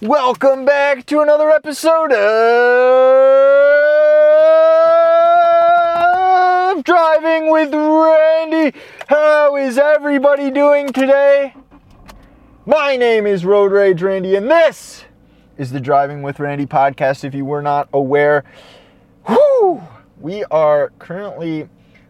Welcome 0.00 0.64
back 0.64 1.06
to 1.06 1.20
another 1.20 1.50
episode 1.50 2.12
of 2.12 2.18
Driving 6.84 7.50
with 7.50 7.74
Randy. 7.74 8.78
How 9.08 9.56
is 9.56 9.78
everybody 9.78 10.50
doing 10.50 10.92
today? 10.92 11.54
My 12.64 12.96
name 12.96 13.26
is 13.26 13.44
Road 13.44 13.72
Rage 13.72 14.02
Randy, 14.02 14.36
and 14.36 14.50
this 14.50 15.04
is 15.56 15.72
the 15.72 15.80
Driving 15.80 16.22
with 16.22 16.38
Randy 16.38 16.66
podcast. 16.66 17.24
If 17.24 17.34
you 17.34 17.44
were 17.44 17.62
not 17.62 17.88
aware, 17.92 18.44
whoo, 19.28 19.82
we 20.20 20.44
are 20.44 20.92
currently 20.98 21.68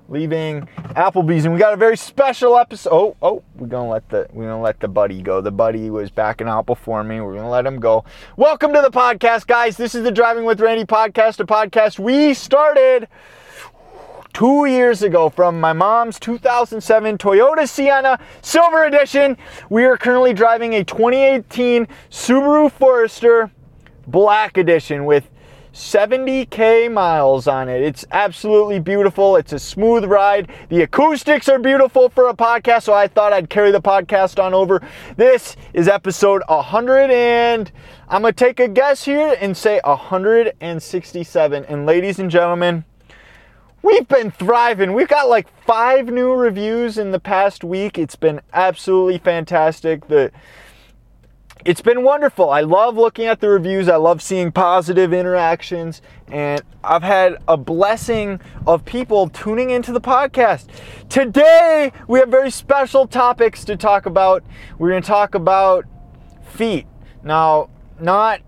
leaving 0.09 0.63
Applebee's, 0.95 1.45
and 1.45 1.53
we 1.55 1.61
got 1.61 1.73
a 1.73 1.77
very 1.77 1.97
special 1.97 2.57
episode. 2.57 2.93
Oh, 2.93 3.17
oh, 3.23 3.43
we're 3.57 3.67
gonna 3.67 3.89
let 3.89 4.09
the 4.09 4.27
we're 4.33 4.45
gonna 4.45 4.61
let 4.61 4.81
the 4.81 4.89
buddy 4.89 5.23
go. 5.23 5.41
The 5.41 5.51
buddy 5.51 5.91
was 5.91 6.11
backing 6.11 6.49
out 6.49 6.67
before 6.67 7.03
me. 7.03 7.21
We're 7.21 7.35
gonna 7.35 7.51
let 7.51 7.67
him 7.67 7.81
go. 7.81 8.05
Welcome 8.37 8.73
to 8.73 8.83
the 8.83 8.91
podcast, 8.91 9.47
guys. 9.47 9.77
This 9.77 9.95
is 9.95 10.05
the 10.05 10.13
Driving 10.13 10.45
with 10.45 10.61
Randy 10.61 10.85
podcast, 10.85 11.41
a 11.41 11.45
podcast 11.45 11.99
we 11.99 12.35
started 12.35 13.09
two 14.33 14.67
years 14.67 15.03
ago 15.03 15.31
from 15.31 15.59
my 15.59 15.73
mom's 15.73 16.21
2007 16.21 17.19
Toyota 17.19 17.69
Sienna 17.69 18.19
Silver 18.43 18.85
Edition. 18.85 19.37
We 19.71 19.85
are 19.85 19.97
currently 19.97 20.35
driving 20.35 20.75
a 20.75 20.85
2018 20.85 21.89
Subaru 22.11 22.71
Forester 22.71 23.51
Black 24.07 24.57
Edition 24.59 25.05
with 25.05 25.31
70k 25.77 26.91
miles 26.91 27.47
on 27.47 27.69
it. 27.69 27.83
It's 27.83 28.07
absolutely 28.11 28.79
beautiful. 28.79 29.37
It's 29.37 29.53
a 29.53 29.59
smooth 29.59 30.07
ride. 30.07 30.51
The 30.71 30.81
acoustics 30.81 31.51
are 31.51 31.59
beautiful 31.59 32.09
for 32.09 32.29
a 32.29 32.35
podcast, 32.35 32.85
so 32.85 32.95
I 32.95 33.09
thought 33.09 33.35
I'd 33.35 33.51
carry 33.51 33.71
the 33.71 33.83
podcast 33.83 34.43
on 34.43 34.55
over. 34.55 34.81
This 35.19 35.55
is 35.75 35.87
episode 35.87 36.43
100 36.49 37.11
and 37.11 37.71
I'm 38.09 38.23
going 38.23 38.33
to 38.33 38.45
take 38.45 38.59
a 38.59 38.69
guess 38.69 39.05
here 39.05 39.37
and 39.39 39.55
say 39.55 39.83
167. 39.85 41.65
And 41.67 41.85
ladies 41.85 42.19
and 42.19 42.31
gentlemen, 42.31 42.87
we've 43.83 44.09
been 44.09 44.31
thriving. 44.31 44.95
We've 44.95 45.09
got 45.09 45.29
like 45.29 45.47
5 45.67 46.07
new 46.07 46.33
reviews 46.33 46.97
in 46.97 47.11
the 47.11 47.21
past 47.21 47.63
week. 47.63 47.99
It's 47.99 48.17
been 48.17 48.41
absolutely 48.55 49.19
fantastic. 49.19 50.09
The 50.09 50.33
it's 51.67 51.81
been 51.81 52.05
wonderful. 52.05 52.49
I 52.49 52.61
love 52.61 52.97
looking 52.97 53.27
at 53.27 53.41
the 53.41 53.49
reviews. 53.49 53.89
I 53.89 53.97
love 53.97 54.23
seeing 54.23 54.53
positive 54.53 55.13
interactions. 55.13 56.01
And 56.29 56.63
I've 56.85 57.03
had 57.03 57.39
a 57.49 57.57
blessing 57.57 58.41
of 58.69 58.85
people 58.85 59.29
tuning 59.29 59.71
into 59.71 59.91
the 59.91 60.01
podcast. 60.01 60.69
Today, 61.09 61.91
we 62.07 62.21
have 62.21 62.29
very 62.29 62.53
special 62.53 63.09
topics 63.09 63.65
to 63.65 63.77
talk 63.77 64.07
about. 64.07 64.45
We're 64.79 64.91
going 64.91 65.03
to 65.03 65.09
talk 65.09 65.35
about 65.35 65.87
feet. 66.45 66.87
Now, 67.25 67.69
not 67.99 68.43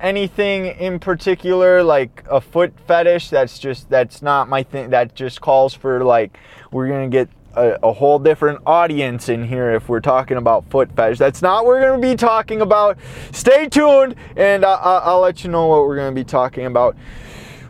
anything 0.00 0.66
in 0.66 0.98
particular 0.98 1.80
like 1.80 2.24
a 2.28 2.40
foot 2.40 2.72
fetish 2.88 3.30
that's 3.30 3.56
just 3.56 3.88
that's 3.88 4.20
not 4.20 4.48
my 4.48 4.60
thing 4.60 4.90
that 4.90 5.14
just 5.14 5.40
calls 5.40 5.74
for 5.74 6.02
like 6.02 6.36
we're 6.72 6.88
gonna 6.88 7.08
get 7.08 7.28
a, 7.54 7.78
a, 7.82 7.92
whole 7.92 8.18
different 8.18 8.60
audience 8.66 9.28
in 9.28 9.44
here 9.44 9.72
if 9.72 9.88
we're 9.88 10.00
talking 10.00 10.36
about 10.36 10.68
foot 10.70 10.90
fetish. 10.94 11.18
That's 11.18 11.42
not 11.42 11.64
what 11.64 11.74
we're 11.74 11.80
going 11.80 12.00
to 12.00 12.08
be 12.08 12.16
talking 12.16 12.60
about. 12.60 12.98
Stay 13.32 13.68
tuned, 13.68 14.14
and 14.36 14.64
uh, 14.64 14.78
I'll 14.82 15.20
let 15.20 15.44
you 15.44 15.50
know 15.50 15.66
what 15.66 15.86
we're 15.86 15.96
going 15.96 16.14
to 16.14 16.20
be 16.20 16.24
talking 16.24 16.66
about. 16.66 16.96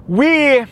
We 0.06 0.64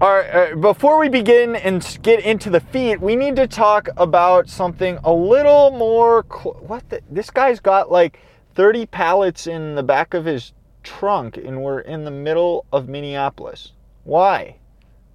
are, 0.00 0.52
uh, 0.52 0.56
before 0.56 0.98
we 0.98 1.08
begin 1.08 1.56
and 1.56 1.98
get 2.02 2.20
into 2.24 2.50
the 2.50 2.60
feet, 2.60 3.00
we 3.00 3.16
need 3.16 3.36
to 3.36 3.46
talk 3.46 3.88
about 3.96 4.48
something 4.48 4.98
a 5.04 5.12
little 5.12 5.70
more. 5.70 6.24
Cl- 6.30 6.56
what 6.60 6.88
the, 6.88 7.00
this 7.10 7.30
guy's 7.30 7.60
got 7.60 7.90
like 7.90 8.18
30 8.54 8.86
pallets 8.86 9.46
in 9.46 9.74
the 9.74 9.82
back 9.82 10.14
of 10.14 10.24
his 10.24 10.52
trunk, 10.82 11.36
and 11.36 11.62
we're 11.62 11.80
in 11.80 12.04
the 12.04 12.10
middle 12.10 12.64
of 12.72 12.88
Minneapolis. 12.88 13.72
Why? 14.04 14.56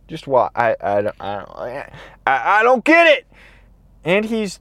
Just 0.08 0.28
why? 0.28 0.50
I, 0.56 0.76
I, 0.82 1.02
don't, 1.02 1.16
I, 1.20 1.36
don't, 1.36 1.50
I, 1.58 1.92
I 2.60 2.64
don't 2.64 2.84
get 2.84 3.08
it. 3.08 3.28
And 4.04 4.26
he's 4.26 4.60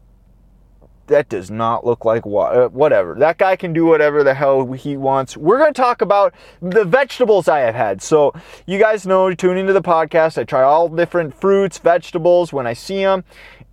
that 1.06 1.28
does 1.28 1.50
not 1.50 1.84
look 1.84 2.04
like 2.04 2.24
what, 2.24 2.56
uh, 2.56 2.68
whatever. 2.68 3.14
That 3.14 3.38
guy 3.38 3.56
can 3.56 3.72
do 3.72 3.84
whatever 3.84 4.24
the 4.24 4.34
hell 4.34 4.72
he 4.72 4.96
wants. 4.96 5.36
We're 5.36 5.58
going 5.58 5.72
to 5.72 5.80
talk 5.80 6.00
about 6.00 6.34
the 6.62 6.84
vegetables 6.84 7.46
I 7.46 7.60
have 7.60 7.74
had. 7.74 8.02
So, 8.02 8.32
you 8.66 8.78
guys 8.78 9.06
know, 9.06 9.32
tune 9.34 9.58
into 9.58 9.72
the 9.72 9.82
podcast. 9.82 10.38
I 10.38 10.44
try 10.44 10.62
all 10.62 10.88
different 10.88 11.38
fruits, 11.38 11.78
vegetables 11.78 12.52
when 12.52 12.66
I 12.66 12.72
see 12.72 13.02
them. 13.02 13.24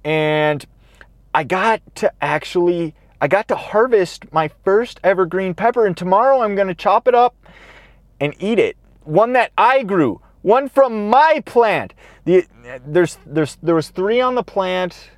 And 0.04 0.66
I 1.34 1.44
got 1.44 1.82
to 1.96 2.12
actually 2.22 2.96
I 3.24 3.28
got 3.28 3.48
to 3.50 3.56
harvest 3.56 4.34
my 4.34 4.50
first 4.66 5.00
evergreen 5.04 5.54
pepper 5.54 5.86
and 5.86 5.96
tomorrow 5.96 6.42
I'm 6.42 6.56
going 6.56 6.68
to 6.68 6.76
chop 6.76 7.08
it 7.08 7.14
up 7.14 7.36
and 8.20 8.34
eat 8.40 8.58
it. 8.58 8.78
One 9.04 9.34
that 9.34 9.52
I 9.58 9.84
grew 9.84 10.22
one 10.42 10.70
from 10.70 11.10
my 11.10 11.42
plant. 11.46 11.94
The, 12.26 12.46
there's, 12.86 13.18
there's, 13.26 13.58
there 13.64 13.76
was 13.76 13.90
three 13.90 14.22
on 14.22 14.36
the 14.36 14.44
plant, 14.44 15.10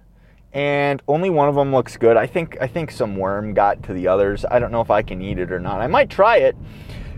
and 0.53 1.01
only 1.07 1.29
one 1.29 1.49
of 1.49 1.55
them 1.55 1.71
looks 1.71 1.97
good. 1.97 2.15
I 2.17 2.27
think, 2.27 2.57
I 2.61 2.67
think 2.67 2.91
some 2.91 3.15
worm 3.15 3.53
got 3.53 3.83
to 3.83 3.93
the 3.93 4.07
others. 4.07 4.45
I 4.49 4.59
don't 4.59 4.71
know 4.71 4.81
if 4.81 4.91
I 4.91 5.01
can 5.01 5.21
eat 5.21 5.39
it 5.39 5.51
or 5.51 5.59
not. 5.59 5.81
I 5.81 5.87
might 5.87 6.09
try 6.09 6.37
it, 6.37 6.55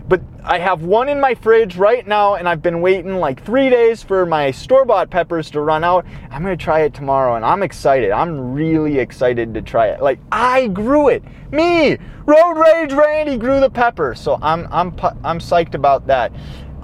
but 0.08 0.22
I 0.44 0.58
have 0.58 0.82
one 0.82 1.08
in 1.08 1.20
my 1.20 1.34
fridge 1.34 1.76
right 1.76 2.06
now, 2.06 2.36
and 2.36 2.48
I've 2.48 2.62
been 2.62 2.80
waiting 2.80 3.16
like 3.16 3.44
three 3.44 3.68
days 3.68 4.02
for 4.02 4.24
my 4.24 4.52
store-bought 4.52 5.10
peppers 5.10 5.50
to 5.50 5.60
run 5.60 5.82
out. 5.82 6.06
I'm 6.30 6.42
gonna 6.42 6.56
try 6.56 6.82
it 6.82 6.94
tomorrow, 6.94 7.34
and 7.34 7.44
I'm 7.44 7.62
excited. 7.64 8.12
I'm 8.12 8.54
really 8.54 8.98
excited 8.98 9.52
to 9.54 9.62
try 9.62 9.88
it. 9.88 10.00
Like 10.00 10.20
I 10.30 10.68
grew 10.68 11.08
it. 11.08 11.24
Me, 11.50 11.98
Road 12.24 12.54
Rage 12.54 12.92
Randy 12.92 13.36
grew 13.36 13.58
the 13.58 13.70
pepper, 13.70 14.14
so 14.14 14.38
I'm 14.40 14.68
I'm 14.70 14.96
I'm 15.24 15.40
psyched 15.40 15.74
about 15.74 16.06
that. 16.06 16.32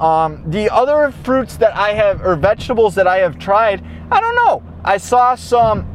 Um, 0.03 0.43
the 0.51 0.69
other 0.69 1.13
fruits 1.23 1.57
that 1.59 1.77
I 1.77 1.93
have, 1.93 2.23
or 2.23 2.35
vegetables 2.35 2.97
that 2.97 3.07
I 3.07 3.19
have 3.19 3.39
tried, 3.39 3.85
I 4.11 4.21
don't 4.21 4.35
know. 4.35 4.63
I 4.85 4.97
saw 4.97 5.37
some. 5.37 5.87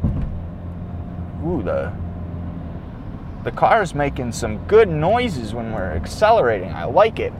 Ooh, 1.44 1.62
the 1.62 1.92
the 3.44 3.52
car 3.52 3.82
is 3.82 3.94
making 3.94 4.32
some 4.32 4.64
good 4.66 4.88
noises 4.88 5.52
when 5.52 5.72
we're 5.72 5.92
accelerating. 5.92 6.72
I 6.72 6.84
like 6.84 7.20
it. 7.20 7.34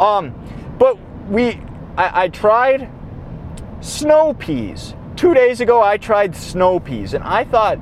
Um, 0.00 0.34
but 0.78 0.98
we, 1.28 1.60
I, 1.98 2.24
I 2.24 2.28
tried 2.28 2.90
snow 3.80 4.32
peas 4.34 4.94
two 5.16 5.34
days 5.34 5.60
ago. 5.60 5.82
I 5.82 5.98
tried 5.98 6.34
snow 6.34 6.80
peas, 6.80 7.12
and 7.12 7.22
I 7.22 7.44
thought, 7.44 7.78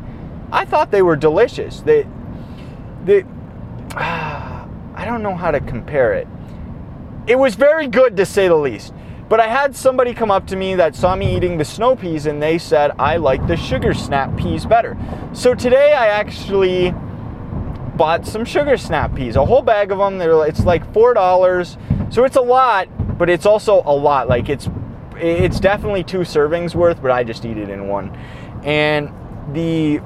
I 0.51 0.65
thought 0.65 0.91
they 0.91 1.03
were 1.03 1.17
delicious. 1.17 1.81
They, 1.81 2.07
they, 3.05 3.25
I 3.97 5.05
don't 5.05 5.23
know 5.23 5.37
how 5.37 5.53
to 5.53 5.61
compare 5.61 6.13
it 6.15 6.29
it 7.27 7.39
was 7.39 7.55
very 7.55 7.87
good 7.87 8.17
to 8.17 8.27
say 8.27 8.49
the 8.49 8.57
least. 8.57 8.93
But 9.29 9.41
I 9.41 9.47
had 9.47 9.75
somebody 9.75 10.13
come 10.13 10.31
up 10.31 10.47
to 10.49 10.57
me 10.57 10.75
that 10.75 10.95
saw 10.95 11.17
me 11.17 11.35
eating 11.35 11.57
the 11.57 11.65
snow 11.65 11.97
peas 11.97 12.27
and 12.27 12.43
they 12.43 12.59
said 12.59 12.91
I 12.99 13.17
like 13.17 13.47
the 13.47 13.57
sugar 13.57 13.95
snap 13.95 14.37
peas 14.37 14.67
better. 14.67 14.97
So 15.33 15.55
today 15.55 15.95
I 15.95 16.09
actually 16.09 16.93
bought 17.97 18.27
some 18.27 18.45
sugar 18.45 18.77
snap 18.77 19.15
peas, 19.15 19.37
a 19.37 19.45
whole 19.45 19.63
bag 19.63 19.91
of 19.91 19.99
them. 19.99 20.19
They're 20.19 20.47
it's 20.47 20.65
like 20.65 20.93
four 20.93 21.15
dollars, 21.15 21.79
so 22.11 22.25
it's 22.25 22.37
a 22.37 22.43
lot, 22.43 22.89
but 23.19 23.31
it's 23.31 23.47
also 23.47 23.83
a 23.87 23.95
lot. 23.95 24.29
Like 24.29 24.49
it's 24.49 24.69
it's 25.17 25.61
definitely 25.61 26.05
two 26.05 26.19
servings 26.19 26.75
worth, 26.75 27.01
but 27.01 27.11
I 27.11 27.25
just 27.25 27.45
eat 27.45 27.57
it 27.57 27.71
in 27.71 27.89
one. 27.89 28.15
And 28.65 29.11
the 29.55 30.01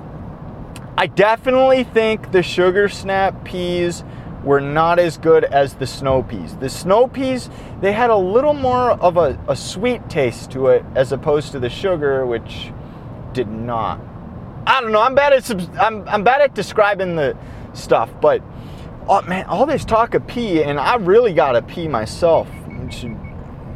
I 0.98 1.06
definitely 1.06 1.84
think 1.84 2.32
the 2.32 2.42
sugar 2.42 2.88
snap 2.88 3.44
peas 3.44 4.04
were 4.46 4.60
not 4.60 5.00
as 5.00 5.18
good 5.18 5.42
as 5.42 5.74
the 5.74 5.86
snow 5.86 6.22
peas. 6.22 6.56
The 6.56 6.70
snow 6.70 7.08
peas, 7.08 7.50
they 7.80 7.92
had 7.92 8.10
a 8.10 8.16
little 8.16 8.54
more 8.54 8.92
of 8.92 9.16
a, 9.16 9.38
a 9.48 9.56
sweet 9.56 10.08
taste 10.08 10.52
to 10.52 10.68
it 10.68 10.84
as 10.94 11.10
opposed 11.10 11.50
to 11.52 11.58
the 11.58 11.68
sugar, 11.68 12.24
which 12.24 12.70
did 13.32 13.48
not. 13.48 14.00
I 14.64 14.80
don't 14.80 14.92
know. 14.92 15.02
I'm 15.02 15.16
bad 15.16 15.32
at 15.32 15.50
I'm, 15.80 16.08
I'm 16.08 16.22
bad 16.22 16.40
at 16.40 16.54
describing 16.54 17.16
the 17.16 17.36
stuff, 17.74 18.08
but 18.20 18.40
oh 19.08 19.20
man, 19.22 19.46
all 19.46 19.66
this 19.66 19.84
talk 19.84 20.14
of 20.14 20.24
pee, 20.28 20.62
and 20.62 20.78
I 20.78 20.94
really 20.94 21.34
gotta 21.34 21.60
pee 21.60 21.88
myself. 21.88 22.48
Should 22.90 23.18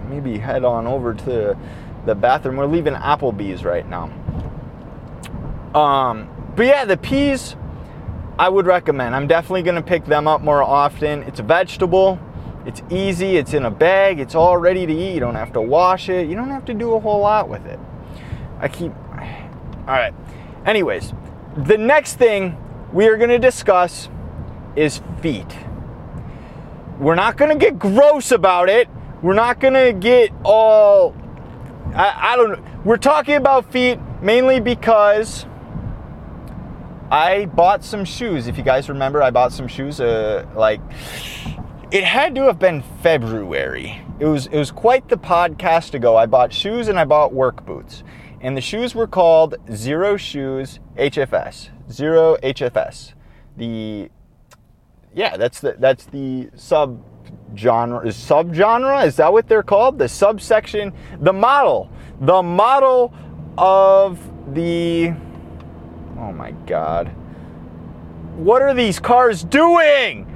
maybe 0.09 0.39
head 0.39 0.65
on 0.65 0.87
over 0.87 1.15
to 1.15 1.59
the 2.07 2.15
bathroom. 2.15 2.57
We're 2.57 2.67
leaving 2.67 2.95
Applebee's 2.95 3.65
right 3.65 3.89
now. 3.89 4.05
Um, 5.75 6.29
but 6.55 6.67
yeah, 6.67 6.85
the 6.85 6.97
peas 6.97 7.57
I 8.41 8.49
would 8.49 8.65
recommend. 8.65 9.15
I'm 9.15 9.27
definitely 9.27 9.61
going 9.61 9.75
to 9.75 9.83
pick 9.83 10.07
them 10.07 10.27
up 10.27 10.41
more 10.41 10.63
often. 10.63 11.25
It's 11.25 11.41
a 11.41 11.43
vegetable. 11.43 12.19
It's 12.65 12.81
easy. 12.89 13.37
It's 13.37 13.53
in 13.53 13.67
a 13.67 13.71
bag. 13.71 14.19
It's 14.19 14.35
all 14.35 14.57
ready 14.57 14.87
to 14.87 14.93
eat. 14.95 15.13
You 15.13 15.21
don't 15.21 15.35
have 15.35 15.53
to 15.53 15.61
wash 15.61 16.09
it. 16.09 16.27
You 16.27 16.37
don't 16.37 16.49
have 16.49 16.65
to 16.65 16.73
do 16.73 16.95
a 16.95 17.01
whole 17.01 17.21
lot 17.21 17.51
with 17.51 17.67
it. 17.67 17.79
I 18.59 18.69
keep. 18.69 18.93
All 19.13 19.95
right. 19.95 20.15
Anyways, 20.65 21.13
the 21.55 21.77
next 21.77 22.15
thing 22.15 22.57
we 22.95 23.09
are 23.09 23.19
going 23.19 23.29
to 23.29 23.39
discuss 23.39 24.09
is 24.75 25.03
feet. 25.21 25.55
We're 26.99 27.17
not 27.17 27.37
going 27.37 27.51
to 27.51 27.63
get 27.63 27.79
gross 27.79 28.33
about 28.33 28.71
it. 28.71 28.89
We're 29.21 29.35
not 29.35 29.61
going 29.61 29.75
to 29.75 29.93
get 29.93 30.31
all. 30.45 31.15
I, 31.95 32.33
I 32.33 32.37
don't 32.37 32.53
know. 32.53 32.81
We're 32.85 32.97
talking 32.97 33.35
about 33.35 33.71
feet 33.71 33.99
mainly 34.23 34.61
because 34.61 35.45
I 37.11 37.47
bought 37.47 37.85
some 37.85 38.05
shoes. 38.05 38.47
If 38.47 38.57
you 38.57 38.63
guys 38.63 38.89
remember, 38.89 39.23
I 39.23 39.31
bought 39.31 39.53
some 39.53 39.67
shoes. 39.67 40.01
Uh, 40.01 40.47
like 40.55 40.81
it 41.91 42.05
had 42.05 42.35
to 42.37 42.43
have 42.43 42.59
been 42.59 42.83
February. 43.03 44.01
It 44.21 44.27
was 44.27 44.47
it 44.47 44.57
was 44.57 44.71
quite 44.71 45.09
the 45.09 45.17
podcast 45.17 45.95
ago. 45.95 46.17
I 46.17 46.27
bought 46.27 46.53
shoes 46.53 46.89
and 46.89 46.99
I 46.99 47.05
bought 47.05 47.33
work 47.33 47.67
boots, 47.67 48.05
and 48.41 48.57
the 48.57 48.61
shoes 48.61 48.95
were 48.95 49.09
called 49.09 49.57
Xero 49.67 50.19
Shoes 50.19 50.79
HFS. 50.97 51.71
Xero 51.89 52.41
HFS. 52.41 53.15
The 53.57 54.11
yeah, 55.13 55.37
that's 55.37 55.61
the 55.61 55.75
that's 55.79 56.05
the 56.07 56.51
sub 56.55 57.05
genre 57.57 58.07
is 58.07 58.17
subgenre 58.17 59.05
is 59.05 59.17
that 59.17 59.33
what 59.33 59.49
they're 59.49 59.63
called 59.63 59.99
the 59.99 60.09
subsection 60.09 60.93
the 61.21 61.33
model 61.33 61.91
the 62.21 62.43
model 62.43 63.13
of 63.59 64.19
the 64.55 65.15
oh 66.21 66.33
my 66.33 66.51
god 66.67 67.09
what 68.37 68.63
are 68.63 68.75
these 68.75 68.99
cars 69.01 69.43
doing 69.43 70.27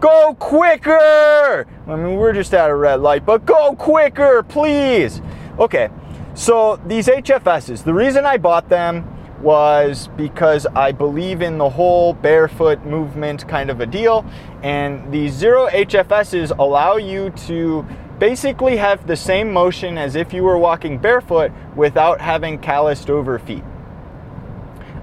go 0.00 0.34
quicker 0.38 1.66
i 1.86 1.96
mean 1.96 2.16
we're 2.16 2.32
just 2.32 2.52
at 2.52 2.70
a 2.70 2.74
red 2.74 3.00
light 3.00 3.24
but 3.24 3.46
go 3.46 3.74
quicker 3.74 4.42
please 4.42 5.22
okay 5.58 5.88
so 6.34 6.80
these 6.86 7.06
hfs's 7.06 7.82
the 7.82 7.94
reason 7.94 8.26
i 8.26 8.36
bought 8.36 8.68
them 8.68 9.14
was 9.40 10.08
because 10.16 10.66
I 10.74 10.92
believe 10.92 11.42
in 11.42 11.58
the 11.58 11.68
whole 11.68 12.12
barefoot 12.12 12.84
movement 12.84 13.46
kind 13.46 13.70
of 13.70 13.80
a 13.80 13.86
deal. 13.86 14.24
And 14.62 15.12
these 15.12 15.40
Xero 15.40 15.70
HFSs 15.70 16.56
allow 16.58 16.96
you 16.96 17.30
to 17.46 17.86
basically 18.18 18.76
have 18.76 19.06
the 19.06 19.16
same 19.16 19.52
motion 19.52 19.96
as 19.96 20.16
if 20.16 20.32
you 20.32 20.42
were 20.42 20.58
walking 20.58 20.98
barefoot 20.98 21.52
without 21.76 22.20
having 22.20 22.58
calloused 22.58 23.10
over 23.10 23.38
feet. 23.38 23.62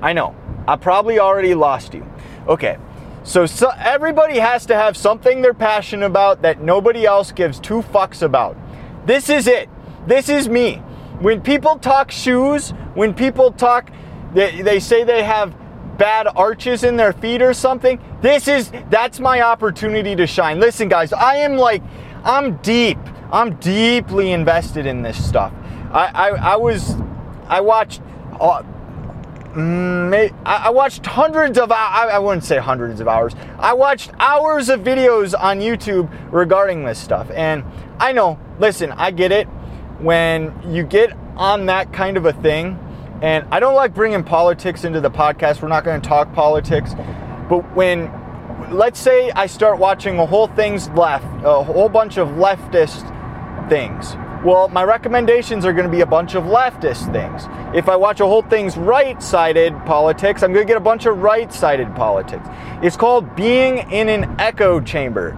I 0.01 0.13
know, 0.13 0.36
I 0.68 0.75
probably 0.75 1.19
already 1.19 1.56
lost 1.56 1.94
you. 1.94 2.06
Okay, 2.47 2.77
so, 3.24 3.47
so 3.47 3.71
everybody 3.77 4.38
has 4.38 4.68
to 4.68 4.75
have 4.75 4.95
something 4.95 5.42
they're 5.42 5.53
passionate 5.53 6.06
about 6.06 6.44
that 6.44 6.62
nobody 6.62 7.06
else 7.06 7.31
gives 7.31 7.59
two 7.59 7.81
fucks 7.81 8.21
about. 8.21 8.56
This 9.06 9.30
is 9.30 9.47
it. 9.47 9.68
This 10.06 10.30
is 10.30 10.47
me. 10.47 10.75
When 11.19 11.42
people 11.42 11.77
talk 11.80 12.12
shoes, 12.12 12.71
when 12.94 13.13
people 13.13 13.51
talk 13.51 13.89
they, 14.36 14.62
they 14.62 14.80
say 14.80 15.03
they 15.06 15.24
have 15.24 15.56
bad 15.97 16.27
arches 16.36 16.83
in 16.83 16.97
their 16.97 17.13
feet 17.13 17.42
or 17.42 17.53
something. 17.53 18.00
This 18.21 18.47
is 18.47 18.71
that's 18.89 19.19
my 19.19 19.42
opportunity 19.42 20.15
to 20.15 20.27
shine. 20.27 20.59
Listen, 20.59 20.89
guys, 20.89 21.13
I 21.13 21.38
am 21.38 21.56
like 21.56 21.81
I'm 22.24 22.57
deep. 22.57 23.00
I'm 23.31 23.56
deeply 23.56 24.33
invested 24.33 24.86
in 24.86 25.01
this 25.01 25.24
stuff. 25.24 25.53
I 25.92 26.12
I, 26.13 26.30
I 26.30 26.56
was 26.57 26.95
I 27.47 27.62
watched. 27.62 28.01
Uh, 28.39 28.63
mm, 29.56 30.34
I 30.46 30.69
watched 30.69 31.06
hundreds 31.06 31.57
of 31.57 31.72
hours 31.72 32.12
I 32.12 32.19
wouldn't 32.19 32.44
say 32.44 32.57
hundreds 32.57 33.00
of 33.00 33.07
hours. 33.07 33.36
I 33.57 33.74
watched 33.74 34.12
hours 34.19 34.69
of 34.69 34.81
videos 34.81 35.34
on 35.38 35.60
YouTube 35.60 36.10
regarding 36.31 36.86
this 36.86 37.00
stuff. 37.00 37.30
And 37.31 37.63
I 38.00 38.12
know, 38.12 38.40
listen, 38.60 38.92
I 38.92 39.12
get 39.12 39.31
it. 39.31 39.48
When 40.00 40.54
you 40.69 40.84
get 40.84 41.13
on 41.38 41.66
that 41.68 41.94
kind 41.94 42.18
of 42.18 42.25
a 42.25 42.34
thing, 42.34 42.80
and 43.22 43.48
I 43.50 43.60
don't 43.60 43.75
like 43.75 43.94
bringing 43.94 44.24
politics 44.24 44.84
into 44.84 45.00
the 45.00 45.10
podcast. 45.10 45.62
We're 45.62 45.69
not 45.69 45.86
going 45.86 46.02
to 46.02 46.07
talk 46.07 46.34
politics. 46.34 46.94
But 47.50 47.62
when, 47.75 48.12
let's 48.72 49.00
say 49.00 49.31
I 49.31 49.48
start 49.48 49.80
watching 49.80 50.19
a 50.19 50.25
whole 50.25 50.48
thing's 50.48 50.90
left, 50.90 51.25
a 51.44 51.63
whole 51.63 51.90
bunch 51.90 52.18
of 52.18 52.28
leftist 52.30 53.10
things. 53.69 54.16
Well, 54.45 54.68
my 54.68 54.83
recommendations 54.83 55.65
are 55.65 55.74
going 55.74 55.88
to 55.88 55.92
be 55.92 56.01
a 56.01 56.06
bunch 56.06 56.36
of 56.36 56.44
leftist 56.44 57.12
things. 57.12 57.47
If 57.75 57.89
I 57.89 57.95
watch 57.95 58.19
a 58.19 58.27
whole 58.27 58.44
thing's 58.44 58.77
right 58.77 59.19
sided 59.21 59.74
politics, 59.88 60.44
I'm 60.44 60.53
going 60.53 60.68
to 60.68 60.71
get 60.71 60.77
a 60.77 60.86
bunch 60.86 61.07
of 61.07 61.18
right 61.18 61.51
sided 61.51 61.95
politics. 61.95 62.47
It's 62.83 62.95
called 62.95 63.36
being 63.36 63.89
in 63.92 64.07
an 64.07 64.39
echo 64.39 64.80
chamber. 64.80 65.36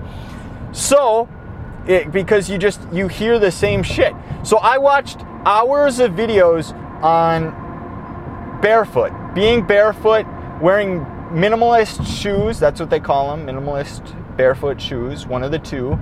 So, 0.74 1.30
it, 1.88 2.12
because 2.12 2.50
you 2.50 2.58
just 2.58 2.82
you 2.92 3.08
hear 3.08 3.40
the 3.40 3.50
same 3.50 3.82
shit. 3.82 4.14
So 4.44 4.58
I 4.58 4.78
watched 4.78 5.22
hours 5.46 6.00
of 6.00 6.12
videos 6.12 6.74
on 7.02 8.60
barefoot. 8.62 9.14
Being 9.34 9.66
barefoot, 9.66 10.26
wearing 10.62 11.00
minimalist 11.32 12.06
shoes, 12.06 12.60
that's 12.60 12.82
what 12.82 12.90
they 12.90 13.00
call 13.00 13.38
them, 13.38 13.48
minimalist 13.48 14.36
barefoot 14.36 14.82
shoes, 14.82 15.26
one 15.26 15.44
of 15.44 15.52
the 15.52 15.60
two. 15.60 15.98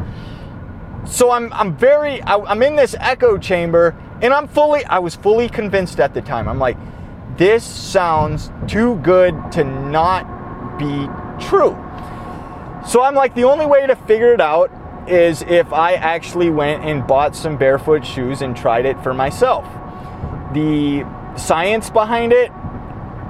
So 1.08 1.32
I'm, 1.32 1.54
I'm 1.54 1.76
very, 1.76 2.22
I, 2.22 2.38
I'm 2.38 2.62
in 2.64 2.76
this 2.76 2.96
echo 3.00 3.38
chamber 3.38 3.96
and 4.22 4.34
I'm 4.34 4.48
fully, 4.48 4.84
I 4.86 5.00
was 5.00 5.16
fully 5.16 5.50
convinced 5.50 6.00
at 6.00 6.14
the 6.14 6.22
time. 6.22 6.48
I'm 6.48 6.60
like, 6.60 6.78
this 7.38 7.64
sounds 7.64 8.52
too 8.68 8.96
good 8.98 9.52
to 9.54 9.64
not 9.64 10.78
be 10.80 11.08
true. 11.46 11.78
So 12.88 13.02
I'm 13.02 13.16
like, 13.16 13.36
the 13.36 13.44
only 13.44 13.66
way 13.66 13.86
to 13.88 13.96
figure 13.96 14.34
it 14.34 14.42
out 14.42 14.72
is 15.08 15.42
if 15.44 15.72
I 15.74 15.94
actually 15.94 16.50
went 16.50 16.84
and 16.84 17.06
bought 17.06 17.36
some 17.36 17.58
barefoot 17.58 18.06
shoes 18.06 18.42
and 18.42 18.56
tried 18.56 18.86
it 18.86 19.02
for 19.04 19.14
myself. 19.14 19.66
The 20.54 21.06
science 21.36 21.90
behind 21.90 22.32
it, 22.32 22.52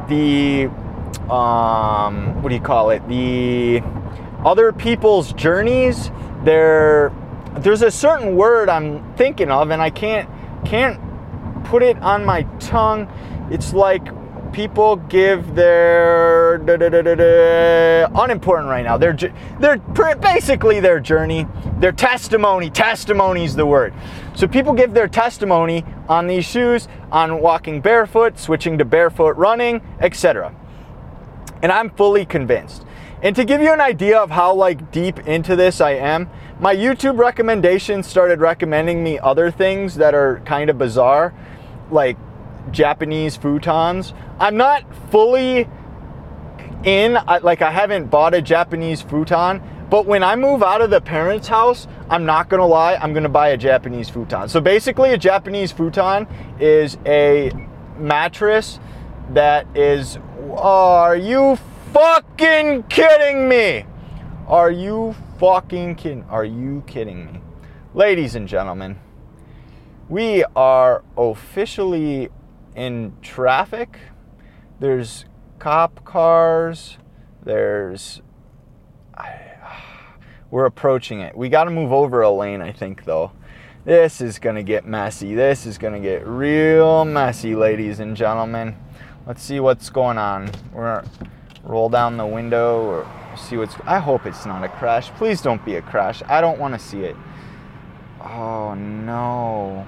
the 0.08 0.70
um, 1.30 2.42
what 2.44 2.50
do 2.50 2.56
you 2.56 2.62
call 2.62 2.92
it? 2.92 3.08
The 3.08 3.82
other 4.46 4.72
people's 4.72 5.34
journeys. 5.34 6.12
There, 6.44 7.12
there's 7.60 7.82
a 7.82 7.92
certain 7.92 8.36
word 8.36 8.70
I'm 8.70 9.16
thinking 9.16 9.50
of, 9.50 9.72
and 9.72 9.82
I 9.82 9.90
can't 9.90 10.30
can't 10.66 11.00
put 11.66 11.84
it 11.84 11.98
on 12.02 12.26
my 12.26 12.44
tongue. 12.60 13.08
It's 13.52 13.74
like 13.74 14.06
people 14.52 14.96
give 14.96 15.56
their 15.56 16.56
unimportant 18.16 18.70
right 18.70 18.84
now. 18.84 18.98
They're 18.98 19.18
they're 19.60 19.78
basically 20.16 20.80
their 20.80 21.00
journey, 21.00 21.46
their 21.80 21.92
testimony. 21.92 22.70
Testimony 22.70 23.44
is 23.46 23.56
the 23.56 23.66
word. 23.66 23.94
So 24.34 24.48
people 24.48 24.74
give 24.74 24.94
their 24.94 25.08
testimony 25.08 25.86
on 26.08 26.28
these 26.28 26.46
shoes, 26.46 26.88
on 27.12 27.42
walking 27.42 27.82
barefoot, 27.82 28.40
switching 28.40 28.78
to 28.78 28.86
barefoot 28.86 29.36
running, 29.38 29.82
etc. 30.00 30.56
And 31.62 31.72
I'm 31.72 31.90
fully 31.90 32.26
convinced. 32.26 32.86
And 33.22 33.36
to 33.36 33.44
give 33.44 33.62
you 33.62 33.74
an 33.74 33.82
idea 33.82 34.20
of 34.20 34.30
how 34.30 34.54
like 34.54 34.92
deep 34.92 35.20
into 35.28 35.56
this 35.56 35.82
I 35.82 35.92
am, 35.92 36.30
my 36.60 36.76
YouTube 36.76 37.18
recommendations 37.18 38.08
started 38.08 38.40
recommending 38.40 39.04
me 39.04 39.20
other 39.20 39.52
things 39.52 39.96
that 39.96 40.14
are 40.14 40.42
kind 40.46 40.70
of 40.70 40.78
bizarre, 40.78 41.34
like 41.92 42.18
Japanese 42.72 43.38
futons. 43.38 44.14
I'm 44.40 44.58
not 44.58 44.84
fully 45.12 45.68
in, 46.84 47.18
like, 47.42 47.62
I 47.62 47.72
haven't 47.72 48.10
bought 48.10 48.34
a 48.34 48.42
Japanese 48.42 49.02
futon, 49.02 49.62
but 49.90 50.06
when 50.06 50.24
I 50.24 50.36
move 50.36 50.64
out 50.64 50.82
of 50.82 50.90
the 50.90 51.02
parents' 51.02 51.48
house, 51.48 51.88
I'm 52.10 52.26
not 52.26 52.50
gonna 52.50 52.66
lie, 52.66 52.96
I'm 52.96 53.14
gonna 53.14 53.30
buy 53.30 53.50
a 53.50 53.58
Japanese 53.58 54.10
futon. 54.10 54.50
So 54.50 54.62
basically, 54.62 55.14
a 55.14 55.18
Japanese 55.18 55.72
futon 55.72 56.28
is 56.60 56.98
a 57.06 57.52
mattress 57.98 58.80
that 59.32 59.68
is. 59.76 60.18
Are 60.58 61.16
you 61.16 61.58
fucking 61.92 62.84
kidding 62.84 63.50
me? 63.50 63.86
Are 64.48 64.72
you 64.72 65.16
fucking 65.38 65.96
kidding? 65.96 66.24
Are 66.30 66.46
you 66.46 66.84
kidding 66.88 67.26
me? 67.26 67.42
Ladies 67.94 68.36
and 68.36 68.48
gentlemen, 68.48 69.00
we 70.10 70.44
are 70.56 71.04
officially 71.18 72.30
in 72.76 73.16
traffic. 73.22 74.00
There's 74.80 75.26
cop 75.60 76.04
cars. 76.06 76.98
There's. 77.44 78.22
we're 80.52 80.66
approaching 80.66 81.22
it. 81.22 81.36
We 81.36 81.50
got 81.50 81.66
to 81.66 81.72
move 81.72 81.92
over 81.92 82.22
a 82.22 82.30
lane, 82.30 82.62
I 82.62 82.72
think, 82.72 83.06
though. 83.06 83.32
This 83.84 84.22
is 84.22 84.40
going 84.40 84.56
to 84.56 84.64
get 84.64 84.86
messy. 84.86 85.36
This 85.36 85.66
is 85.66 85.78
going 85.78 85.94
to 85.94 86.00
get 86.00 86.26
real 86.26 87.06
messy, 87.06 87.56
ladies 87.56 88.00
and 88.00 88.18
gentlemen. 88.18 88.76
Let's 89.28 89.44
see 89.44 89.60
what's 89.60 89.90
going 89.90 90.18
on. 90.18 90.50
We're 90.72 91.04
roll 91.64 91.90
down 91.90 92.18
the 92.18 92.28
window 92.28 93.08
see 93.38 93.58
what's. 93.58 93.76
I 93.86 94.00
hope 94.00 94.26
it's 94.26 94.46
not 94.46 94.64
a 94.64 94.70
crash. 94.70 95.10
Please 95.12 95.42
don't 95.42 95.64
be 95.64 95.76
a 95.76 95.82
crash. 95.82 96.22
I 96.28 96.42
don't 96.42 96.60
want 96.60 96.74
to 96.74 96.80
see 96.80 97.02
it. 97.02 97.16
Oh 98.22 98.74
no. 98.74 99.86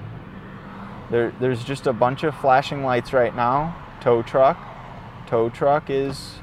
There, 1.10 1.32
there's 1.40 1.64
just 1.64 1.86
a 1.86 1.92
bunch 1.92 2.22
of 2.22 2.34
flashing 2.36 2.84
lights 2.84 3.12
right 3.12 3.34
now. 3.34 3.76
Tow 4.00 4.22
truck. 4.22 4.58
Tow 5.26 5.48
truck 5.48 5.90
is. 5.90 6.34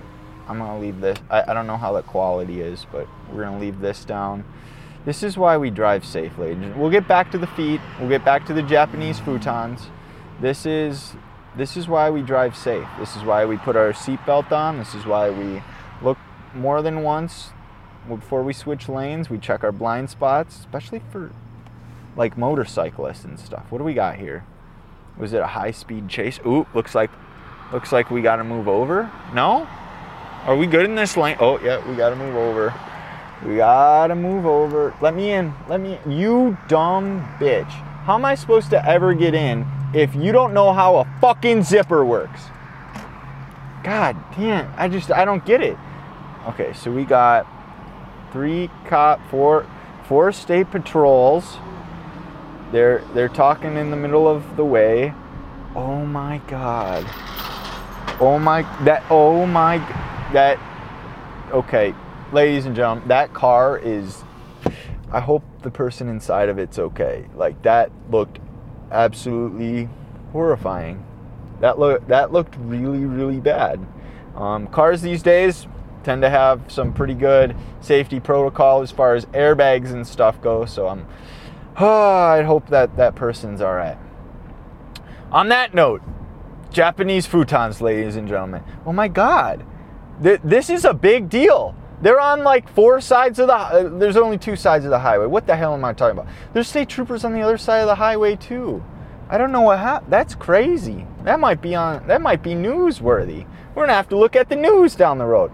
I'm 0.47 0.59
gonna 0.59 0.79
leave 0.79 1.01
this. 1.01 1.17
I, 1.29 1.51
I 1.51 1.53
don't 1.53 1.67
know 1.67 1.77
how 1.77 1.93
the 1.93 2.01
quality 2.01 2.61
is, 2.61 2.85
but 2.91 3.07
we're 3.31 3.43
gonna 3.43 3.59
leave 3.59 3.79
this 3.79 4.05
down. 4.05 4.43
This 5.05 5.21
is 5.21 5.37
why 5.37 5.57
we 5.57 5.69
drive 5.69 6.03
safely. 6.03 6.55
We'll 6.75 6.89
get 6.89 7.07
back 7.07 7.31
to 7.31 7.37
the 7.37 7.47
feet. 7.47 7.79
We'll 7.99 8.09
get 8.09 8.25
back 8.25 8.45
to 8.47 8.53
the 8.53 8.63
Japanese 8.63 9.19
futons. 9.19 9.85
This 10.41 10.65
is 10.65 11.13
this 11.55 11.77
is 11.77 11.87
why 11.87 12.09
we 12.09 12.21
drive 12.21 12.55
safe. 12.55 12.87
This 12.99 13.15
is 13.15 13.23
why 13.23 13.45
we 13.45 13.57
put 13.57 13.75
our 13.75 13.93
seatbelt 13.93 14.51
on. 14.51 14.77
This 14.77 14.93
is 14.93 15.05
why 15.05 15.29
we 15.29 15.61
more 16.55 16.81
than 16.81 17.03
once 17.03 17.49
before 18.07 18.43
we 18.43 18.53
switch 18.53 18.87
lanes. 18.87 19.29
We 19.29 19.37
check 19.37 19.63
our 19.63 19.71
blind 19.71 20.09
spots, 20.09 20.59
especially 20.59 21.01
for 21.11 21.31
like 22.15 22.37
motorcyclists 22.37 23.23
and 23.23 23.39
stuff. 23.39 23.65
What 23.69 23.79
do 23.79 23.83
we 23.83 23.93
got 23.93 24.17
here? 24.17 24.45
Was 25.17 25.33
it 25.33 25.41
a 25.41 25.47
high 25.47 25.71
speed 25.71 26.09
chase? 26.09 26.39
Ooh, 26.45 26.65
looks 26.73 26.95
like 26.95 27.11
looks 27.71 27.91
like 27.91 28.11
we 28.11 28.21
got 28.21 28.37
to 28.37 28.43
move 28.43 28.67
over. 28.67 29.11
No? 29.33 29.67
Are 30.45 30.55
we 30.55 30.67
good 30.67 30.85
in 30.85 30.93
this 30.93 31.17
lane? 31.17 31.37
Oh, 31.39 31.59
yeah, 31.59 31.83
we 31.89 31.95
gotta 31.95 32.15
move 32.15 32.35
over. 32.35 32.71
We 33.43 33.57
gotta 33.57 34.13
move 34.13 34.45
over. 34.45 34.93
Let 35.01 35.15
me 35.15 35.31
in. 35.31 35.51
Let 35.67 35.81
me 35.81 35.97
in. 36.05 36.11
You 36.11 36.55
dumb 36.67 37.21
bitch. 37.39 37.71
How 38.05 38.13
am 38.13 38.25
I 38.25 38.35
supposed 38.35 38.69
to 38.69 38.87
ever 38.87 39.15
get 39.15 39.33
in 39.33 39.65
if 39.95 40.13
you 40.13 40.31
don't 40.31 40.53
know 40.53 40.71
how 40.71 40.97
a 40.97 41.07
fucking 41.19 41.63
zipper 41.63 42.05
works? 42.05 42.41
God 43.83 44.15
damn, 44.37 44.71
I 44.77 44.87
just, 44.87 45.11
I 45.11 45.25
don't 45.25 45.43
get 45.45 45.61
it. 45.61 45.77
Okay, 46.47 46.73
so 46.73 46.91
we 46.91 47.05
got 47.05 47.47
three 48.31 48.69
cop, 48.85 49.19
four, 49.31 49.65
four 50.07 50.31
state 50.31 50.69
patrols. 50.69 51.57
They're, 52.71 52.99
they're 53.13 53.29
talking 53.29 53.77
in 53.77 53.89
the 53.89 53.97
middle 53.97 54.27
of 54.27 54.55
the 54.55 54.63
way. 54.63 55.13
Oh 55.75 56.05
my 56.05 56.39
God. 56.47 57.03
Oh 58.21 58.37
my, 58.39 58.61
that, 58.83 59.03
oh 59.09 59.47
my, 59.47 59.79
that, 60.33 60.59
okay, 61.51 61.95
ladies 62.31 62.65
and 62.65 62.75
gentlemen, 62.75 63.07
that 63.07 63.33
car 63.33 63.79
is. 63.79 64.23
I 65.11 65.21
hope 65.21 65.43
the 65.61 65.71
person 65.71 66.09
inside 66.09 66.49
of 66.49 66.59
it's 66.59 66.77
okay. 66.77 67.25
Like 67.35 67.61
that 67.63 67.91
looked 68.11 68.39
absolutely 68.91 69.87
horrifying. 70.31 71.05
That 71.61 71.79
look 71.79 72.05
that 72.07 72.33
looked 72.33 72.55
really 72.57 73.05
really 73.05 73.39
bad. 73.39 73.79
Um, 74.35 74.67
cars 74.67 75.01
these 75.01 75.23
days 75.23 75.67
tend 76.05 76.21
to 76.21 76.29
have 76.29 76.71
some 76.71 76.93
pretty 76.93 77.15
good 77.15 77.55
safety 77.81 78.19
protocol 78.19 78.81
as 78.81 78.91
far 78.91 79.15
as 79.15 79.25
airbags 79.27 79.91
and 79.91 80.05
stuff 80.07 80.41
go. 80.41 80.65
So 80.65 80.87
I'm. 80.87 81.07
Oh, 81.77 81.89
I 81.89 82.43
hope 82.43 82.69
that 82.69 82.95
that 82.95 83.15
person's 83.15 83.59
all 83.59 83.73
right. 83.73 83.97
On 85.29 85.49
that 85.49 85.73
note, 85.73 86.01
Japanese 86.71 87.27
futons, 87.27 87.81
ladies 87.81 88.15
and 88.15 88.29
gentlemen. 88.29 88.63
Oh 88.85 88.93
my 88.93 89.09
God, 89.09 89.65
Th- 90.23 90.39
this 90.43 90.69
is 90.69 90.85
a 90.85 90.93
big 90.93 91.29
deal. 91.29 91.75
They're 92.01 92.19
on 92.19 92.43
like 92.43 92.69
four 92.69 93.01
sides 93.01 93.39
of 93.39 93.47
the. 93.47 93.55
Uh, 93.55 93.89
there's 93.97 94.17
only 94.17 94.37
two 94.37 94.55
sides 94.55 94.85
of 94.85 94.91
the 94.91 94.99
highway. 94.99 95.25
What 95.25 95.47
the 95.47 95.55
hell 95.55 95.73
am 95.73 95.83
I 95.83 95.93
talking 95.93 96.17
about? 96.17 96.31
There's 96.53 96.67
state 96.67 96.89
troopers 96.89 97.23
on 97.25 97.33
the 97.33 97.41
other 97.41 97.57
side 97.57 97.79
of 97.79 97.87
the 97.87 97.95
highway 97.95 98.35
too. 98.35 98.83
I 99.29 99.37
don't 99.37 99.51
know 99.51 99.61
what 99.61 99.79
happened. 99.79 100.11
That's 100.11 100.35
crazy. 100.35 101.05
That 101.23 101.39
might 101.39 101.61
be 101.61 101.75
on. 101.75 102.07
That 102.07 102.21
might 102.21 102.43
be 102.43 102.51
newsworthy. 102.51 103.45
We're 103.73 103.83
gonna 103.83 103.93
have 103.93 104.09
to 104.09 104.17
look 104.17 104.35
at 104.35 104.49
the 104.49 104.55
news 104.55 104.95
down 104.95 105.17
the 105.17 105.25
road. 105.25 105.51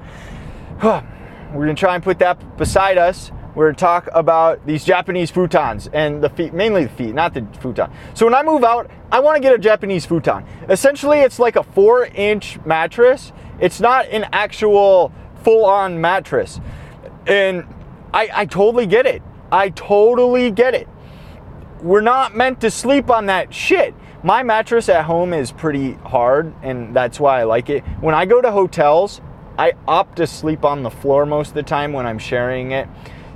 We're 0.84 1.66
gonna 1.66 1.76
try 1.76 1.96
and 1.96 2.04
put 2.04 2.18
that 2.20 2.58
beside 2.58 2.98
us. 2.98 3.32
We're 3.54 3.68
gonna 3.68 3.78
talk 3.78 4.10
about 4.14 4.66
these 4.66 4.84
Japanese 4.84 5.32
futons 5.32 5.90
and 5.94 6.24
the 6.24 6.30
feet, 6.30 6.54
mainly 6.54 6.86
the 6.86 6.90
feet, 6.90 7.14
not 7.14 7.34
the 7.34 7.46
futon. 7.60 7.92
So 8.14 8.26
when 8.26 8.34
I 8.34 8.42
move 8.42 8.64
out, 8.64 8.90
I 9.12 9.20
want 9.20 9.36
to 9.36 9.42
get 9.42 9.54
a 9.54 9.60
Japanese 9.60 10.06
futon. 10.06 10.46
Essentially, 10.70 11.20
it's 11.20 11.38
like 11.38 11.56
a 11.56 11.64
four-inch 11.64 12.60
mattress. 12.66 13.32
It's 13.60 13.80
not 13.80 14.08
an 14.08 14.26
actual 14.32 15.12
full 15.44 15.66
on 15.66 16.00
mattress. 16.02 16.60
And 17.28 17.66
I, 18.14 18.30
I 18.34 18.46
totally 18.46 18.88
get 18.88 19.06
it. 19.06 19.22
I 19.52 19.70
totally 19.70 20.50
get 20.50 20.74
it. 20.74 20.88
We're 21.84 22.02
not 22.02 22.36
meant 22.36 22.62
to 22.62 22.72
sleep 22.72 23.10
on 23.10 23.26
that 23.28 23.54
shit. 23.54 23.94
My 24.24 24.44
mattress 24.44 24.88
at 24.88 25.06
home 25.06 25.34
is 25.34 25.52
pretty 25.52 25.94
hard, 25.94 26.54
and 26.64 26.96
that's 26.96 27.20
why 27.20 27.42
I 27.42 27.44
like 27.44 27.70
it. 27.70 27.84
When 28.00 28.16
I 28.16 28.26
go 28.26 28.42
to 28.42 28.52
hotels, 28.52 29.20
I 29.62 29.74
opt 29.88 30.16
to 30.16 30.26
sleep 30.26 30.66
on 30.66 30.82
the 30.82 30.90
floor 30.90 31.24
most 31.24 31.50
of 31.50 31.54
the 31.54 31.62
time 31.62 31.94
when 31.94 32.08
I'm 32.08 32.18
sharing 32.18 32.72
it. 32.72 32.88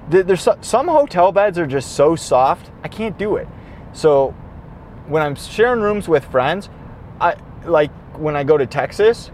There's 0.10 0.48
some 0.62 0.88
hotel 0.88 1.32
beds 1.32 1.60
are 1.60 1.68
just 1.68 1.92
so 1.92 2.16
soft, 2.16 2.72
I 2.84 2.88
can't 2.88 3.16
do 3.16 3.36
it. 3.36 3.48
So 3.94 4.32
when 5.08 5.22
I'm 5.22 5.36
sharing 5.36 5.82
rooms 5.82 6.08
with 6.08 6.26
friends, 6.26 6.72
I 7.22 7.36
like 7.66 7.92
when 8.18 8.36
I 8.36 8.44
go 8.44 8.58
to 8.58 8.66
Texas, 8.66 9.30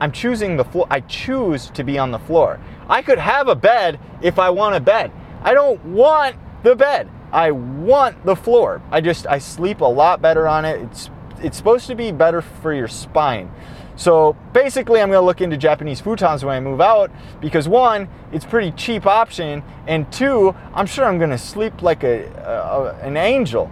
I'm 0.00 0.10
choosing 0.10 0.56
the 0.56 0.64
floor. 0.64 0.86
I 0.88 1.00
choose 1.00 1.68
to 1.72 1.84
be 1.84 1.98
on 1.98 2.10
the 2.10 2.18
floor. 2.18 2.58
I 2.88 3.02
could 3.02 3.18
have 3.18 3.48
a 3.48 3.54
bed 3.54 4.00
if 4.22 4.38
I 4.38 4.48
want 4.48 4.76
a 4.76 4.80
bed. 4.80 5.12
I 5.42 5.52
don't 5.52 5.84
want 5.84 6.36
the 6.62 6.74
bed. 6.74 7.10
I 7.32 7.50
want 7.50 8.24
the 8.24 8.34
floor. 8.34 8.80
I 8.90 9.02
just 9.02 9.26
I 9.26 9.36
sleep 9.36 9.82
a 9.82 9.84
lot 9.84 10.22
better 10.22 10.48
on 10.48 10.64
it. 10.64 10.80
It's 10.84 11.10
it's 11.42 11.58
supposed 11.58 11.86
to 11.88 11.94
be 11.94 12.12
better 12.12 12.40
for 12.40 12.72
your 12.72 12.88
spine. 12.88 13.52
So 13.98 14.36
basically, 14.52 15.00
I'm 15.02 15.08
going 15.08 15.20
to 15.20 15.26
look 15.26 15.40
into 15.40 15.56
Japanese 15.56 16.00
futons 16.00 16.44
when 16.44 16.54
I 16.54 16.60
move 16.60 16.80
out 16.80 17.10
because 17.40 17.66
one, 17.68 18.08
it's 18.32 18.44
pretty 18.44 18.70
cheap 18.70 19.06
option, 19.06 19.64
and 19.88 20.10
two, 20.12 20.54
I'm 20.72 20.86
sure 20.86 21.04
I'm 21.04 21.18
going 21.18 21.30
to 21.30 21.38
sleep 21.38 21.82
like 21.82 22.04
a, 22.04 22.26
a, 22.28 23.04
an 23.04 23.16
angel. 23.16 23.68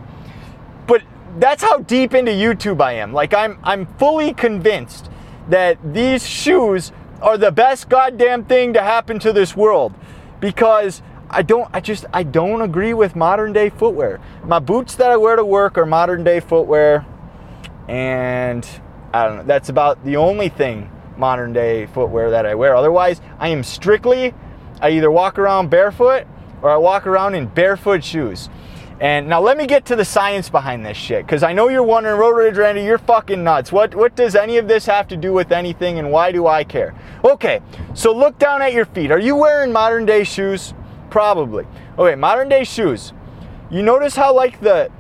But 0.89 1.03
that's 1.39 1.63
how 1.63 1.79
deep 1.79 2.13
into 2.13 2.33
YouTube 2.33 2.81
I 2.81 2.95
am. 2.95 3.13
Like 3.13 3.35
I'm 3.35 3.61
I'm 3.63 3.87
fully 3.99 4.35
convinced 4.35 5.09
that 5.49 5.79
these 5.95 6.27
shoes 6.27 6.91
are 7.23 7.39
the 7.39 7.53
best 7.53 7.89
goddamn 7.89 8.47
thing 8.47 8.73
to 8.73 8.83
happen 8.83 9.21
to 9.21 9.33
this 9.33 9.55
world 9.57 9.95
because 10.41 11.03
I 11.31 11.43
don't 11.43 11.71
I 11.73 11.79
just 11.79 12.05
I 12.13 12.25
don't 12.25 12.63
agree 12.63 12.95
with 12.95 13.15
modern 13.15 13.53
day 13.53 13.71
footwear. 13.71 14.21
My 14.43 14.59
boots 14.59 14.97
that 14.97 15.13
I 15.13 15.17
wear 15.17 15.37
to 15.37 15.45
work 15.45 15.79
are 15.79 15.87
modern 15.87 16.25
day 16.25 16.41
footwear 16.41 17.07
and 17.87 18.69
I 19.17 19.29
don't 19.29 19.37
know 19.39 19.45
that's 19.45 19.69
about 19.69 20.05
the 20.05 20.17
only 20.17 20.49
thing 20.49 20.91
modern 21.17 21.53
day 21.53 21.87
footwear 21.87 22.31
that 22.31 22.45
I 22.45 22.55
wear. 22.55 22.77
Otherwise, 22.77 23.21
I 23.39 23.49
am 23.49 23.63
strictly 23.63 24.35
I 24.81 24.91
either 24.91 25.11
walk 25.11 25.39
around 25.39 25.71
barefoot 25.71 26.27
or 26.63 26.71
I 26.71 26.77
walk 26.77 27.07
around 27.07 27.35
in 27.35 27.47
barefoot 27.47 28.05
shoes. 28.05 28.51
And 28.99 29.29
now 29.29 29.41
let 29.41 29.59
me 29.59 29.67
get 29.67 29.85
to 29.87 29.97
the 29.97 30.07
science 30.07 30.49
behind 30.49 30.85
this 30.85 30.97
shit, 30.97 31.27
because 31.27 31.43
I 31.43 31.53
know 31.53 31.69
you're 31.69 31.83
wondering, 31.83 32.19
Road 32.19 32.31
Rage 32.31 32.57
Randy, 32.57 32.83
you're 32.83 32.97
fucking 32.97 33.45
nuts. 33.45 33.71
What 33.71 33.95
what 33.95 34.17
does 34.17 34.35
any 34.35 34.57
of 34.57 34.69
this 34.69 34.87
have 34.87 35.07
to 35.09 35.17
do 35.17 35.35
with 35.35 35.53
anything, 35.53 35.99
and 35.99 36.11
why 36.11 36.33
do 36.33 36.47
I 36.47 36.65
care? 36.65 36.95
Okay, 37.23 37.61
so 37.95 38.15
look 38.15 38.39
down 38.39 38.63
at 38.63 38.73
your 38.73 38.87
feet. 38.87 39.11
Are 39.11 39.19
you 39.19 39.37
wearing 39.37 39.71
modern 39.71 40.07
day 40.07 40.25
shoes? 40.25 40.73
Probably. 41.11 41.67
Okay, 41.99 42.15
modern 42.15 42.49
day 42.49 42.65
shoes. 42.65 43.13
You 43.71 43.83
notice 43.83 44.17
how 44.17 44.35
like 44.35 44.61
the 44.61 44.91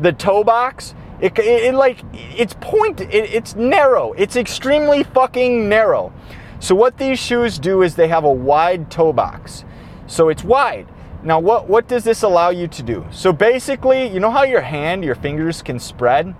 the 0.00 0.12
toe 0.12 0.42
box, 0.42 0.94
it, 1.24 1.38
it, 1.38 1.64
it 1.64 1.74
like 1.74 2.00
it's 2.36 2.54
point, 2.60 3.00
it, 3.00 3.10
it's 3.10 3.54
narrow. 3.54 4.12
It's 4.12 4.36
extremely 4.36 5.04
fucking 5.04 5.70
narrow. 5.70 6.12
So 6.60 6.74
what 6.74 6.98
these 6.98 7.18
shoes 7.18 7.58
do 7.58 7.80
is 7.80 7.94
they 7.94 8.08
have 8.08 8.24
a 8.24 8.32
wide 8.32 8.90
toe 8.90 9.12
box. 9.12 9.64
So 10.06 10.28
it's 10.28 10.44
wide. 10.44 10.86
Now, 11.22 11.40
what, 11.40 11.66
what 11.66 11.88
does 11.88 12.04
this 12.04 12.22
allow 12.22 12.50
you 12.50 12.68
to 12.68 12.82
do? 12.82 13.06
So 13.10 13.32
basically, 13.32 14.06
you 14.06 14.20
know 14.20 14.30
how 14.30 14.42
your 14.42 14.60
hand, 14.60 15.02
your 15.02 15.14
fingers 15.14 15.62
can 15.62 15.78
spread? 15.78 16.34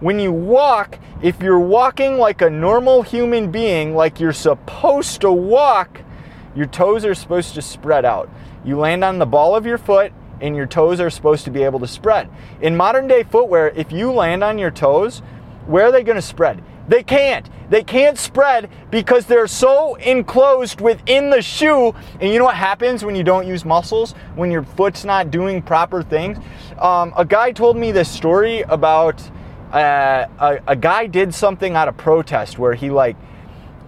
When 0.00 0.18
you 0.18 0.32
walk, 0.32 0.98
if 1.20 1.42
you're 1.42 1.60
walking 1.60 2.16
like 2.16 2.40
a 2.40 2.48
normal 2.48 3.02
human 3.02 3.50
being, 3.50 3.94
like 3.94 4.18
you're 4.18 4.32
supposed 4.32 5.20
to 5.20 5.30
walk, 5.30 6.00
your 6.56 6.66
toes 6.66 7.04
are 7.04 7.14
supposed 7.14 7.54
to 7.54 7.62
spread 7.62 8.06
out. 8.06 8.30
You 8.64 8.78
land 8.78 9.04
on 9.04 9.18
the 9.18 9.26
ball 9.26 9.54
of 9.54 9.66
your 9.66 9.76
foot, 9.76 10.12
and 10.42 10.56
your 10.56 10.66
toes 10.66 11.00
are 11.00 11.08
supposed 11.08 11.44
to 11.44 11.50
be 11.50 11.62
able 11.62 11.80
to 11.80 11.86
spread. 11.86 12.28
In 12.60 12.76
modern 12.76 13.06
day 13.06 13.22
footwear, 13.22 13.68
if 13.70 13.90
you 13.92 14.12
land 14.12 14.44
on 14.44 14.58
your 14.58 14.70
toes, 14.70 15.20
where 15.66 15.86
are 15.86 15.92
they 15.92 16.02
going 16.02 16.16
to 16.16 16.22
spread? 16.22 16.62
They 16.88 17.04
can't. 17.04 17.48
They 17.70 17.84
can't 17.84 18.18
spread 18.18 18.68
because 18.90 19.26
they're 19.26 19.46
so 19.46 19.94
enclosed 19.94 20.80
within 20.80 21.30
the 21.30 21.40
shoe. 21.40 21.94
And 22.20 22.30
you 22.30 22.38
know 22.38 22.44
what 22.44 22.56
happens 22.56 23.04
when 23.04 23.14
you 23.14 23.22
don't 23.22 23.46
use 23.46 23.64
muscles? 23.64 24.12
When 24.34 24.50
your 24.50 24.64
foot's 24.64 25.04
not 25.04 25.30
doing 25.30 25.62
proper 25.62 26.02
things? 26.02 26.38
Um, 26.78 27.14
a 27.16 27.24
guy 27.24 27.52
told 27.52 27.76
me 27.76 27.92
this 27.92 28.10
story 28.10 28.62
about 28.62 29.22
uh, 29.72 30.26
a, 30.38 30.58
a 30.66 30.76
guy 30.76 31.06
did 31.06 31.32
something 31.32 31.76
out 31.76 31.88
of 31.88 31.96
protest 31.96 32.58
where 32.58 32.74
he 32.74 32.90
like 32.90 33.16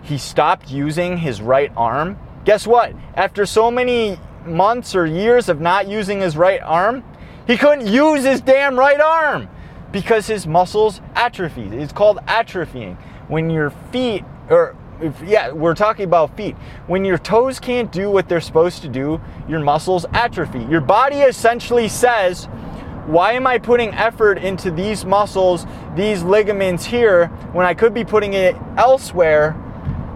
he 0.02 0.16
stopped 0.16 0.70
using 0.70 1.18
his 1.18 1.42
right 1.42 1.72
arm. 1.76 2.16
Guess 2.44 2.66
what? 2.66 2.94
After 3.14 3.44
so 3.44 3.70
many 3.70 4.18
months 4.46 4.94
or 4.94 5.06
years 5.06 5.48
of 5.48 5.60
not 5.60 5.88
using 5.88 6.20
his 6.20 6.36
right 6.36 6.60
arm, 6.62 7.04
he 7.46 7.56
couldn't 7.56 7.86
use 7.86 8.24
his 8.24 8.40
damn 8.40 8.78
right 8.78 9.00
arm 9.00 9.48
because 9.92 10.26
his 10.26 10.46
muscles 10.46 11.00
atrophied. 11.14 11.72
It's 11.72 11.92
called 11.92 12.18
atrophying. 12.26 12.96
When 13.28 13.50
your 13.50 13.70
feet, 13.92 14.24
or 14.50 14.76
if, 15.00 15.20
yeah, 15.22 15.50
we're 15.50 15.74
talking 15.74 16.04
about 16.04 16.36
feet. 16.36 16.56
When 16.86 17.04
your 17.04 17.18
toes 17.18 17.58
can't 17.60 17.90
do 17.90 18.10
what 18.10 18.28
they're 18.28 18.40
supposed 18.40 18.82
to 18.82 18.88
do, 18.88 19.20
your 19.48 19.60
muscles 19.60 20.06
atrophy. 20.12 20.64
Your 20.64 20.80
body 20.80 21.20
essentially 21.20 21.88
says, 21.88 22.46
why 23.06 23.32
am 23.32 23.46
I 23.46 23.58
putting 23.58 23.92
effort 23.92 24.38
into 24.38 24.70
these 24.70 25.04
muscles, 25.04 25.66
these 25.94 26.22
ligaments 26.22 26.86
here, 26.86 27.26
when 27.52 27.66
I 27.66 27.74
could 27.74 27.92
be 27.92 28.04
putting 28.04 28.32
it 28.32 28.56
elsewhere? 28.78 29.54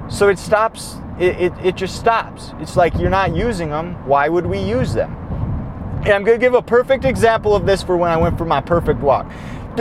So 0.08 0.28
it 0.28 0.38
stops, 0.38 0.97
it, 1.18 1.40
it, 1.40 1.52
it 1.64 1.76
just 1.76 1.96
stops. 1.96 2.52
It's 2.60 2.76
like 2.76 2.94
you're 2.96 3.10
not 3.10 3.34
using 3.34 3.70
them. 3.70 3.94
Why 4.06 4.28
would 4.28 4.46
we 4.46 4.58
use 4.58 4.94
them? 4.94 5.14
And 5.98 6.08
I'm 6.08 6.25
going 6.25 6.38
to 6.38 6.44
give 6.44 6.54
a 6.54 6.62
perfect 6.62 7.04
example 7.04 7.54
of 7.56 7.66
this 7.66 7.82
for 7.82 7.96
when 7.96 8.10
I 8.10 8.16
went 8.16 8.38
for 8.38 8.44
my 8.44 8.60
perfect 8.60 9.00
walk 9.00 9.30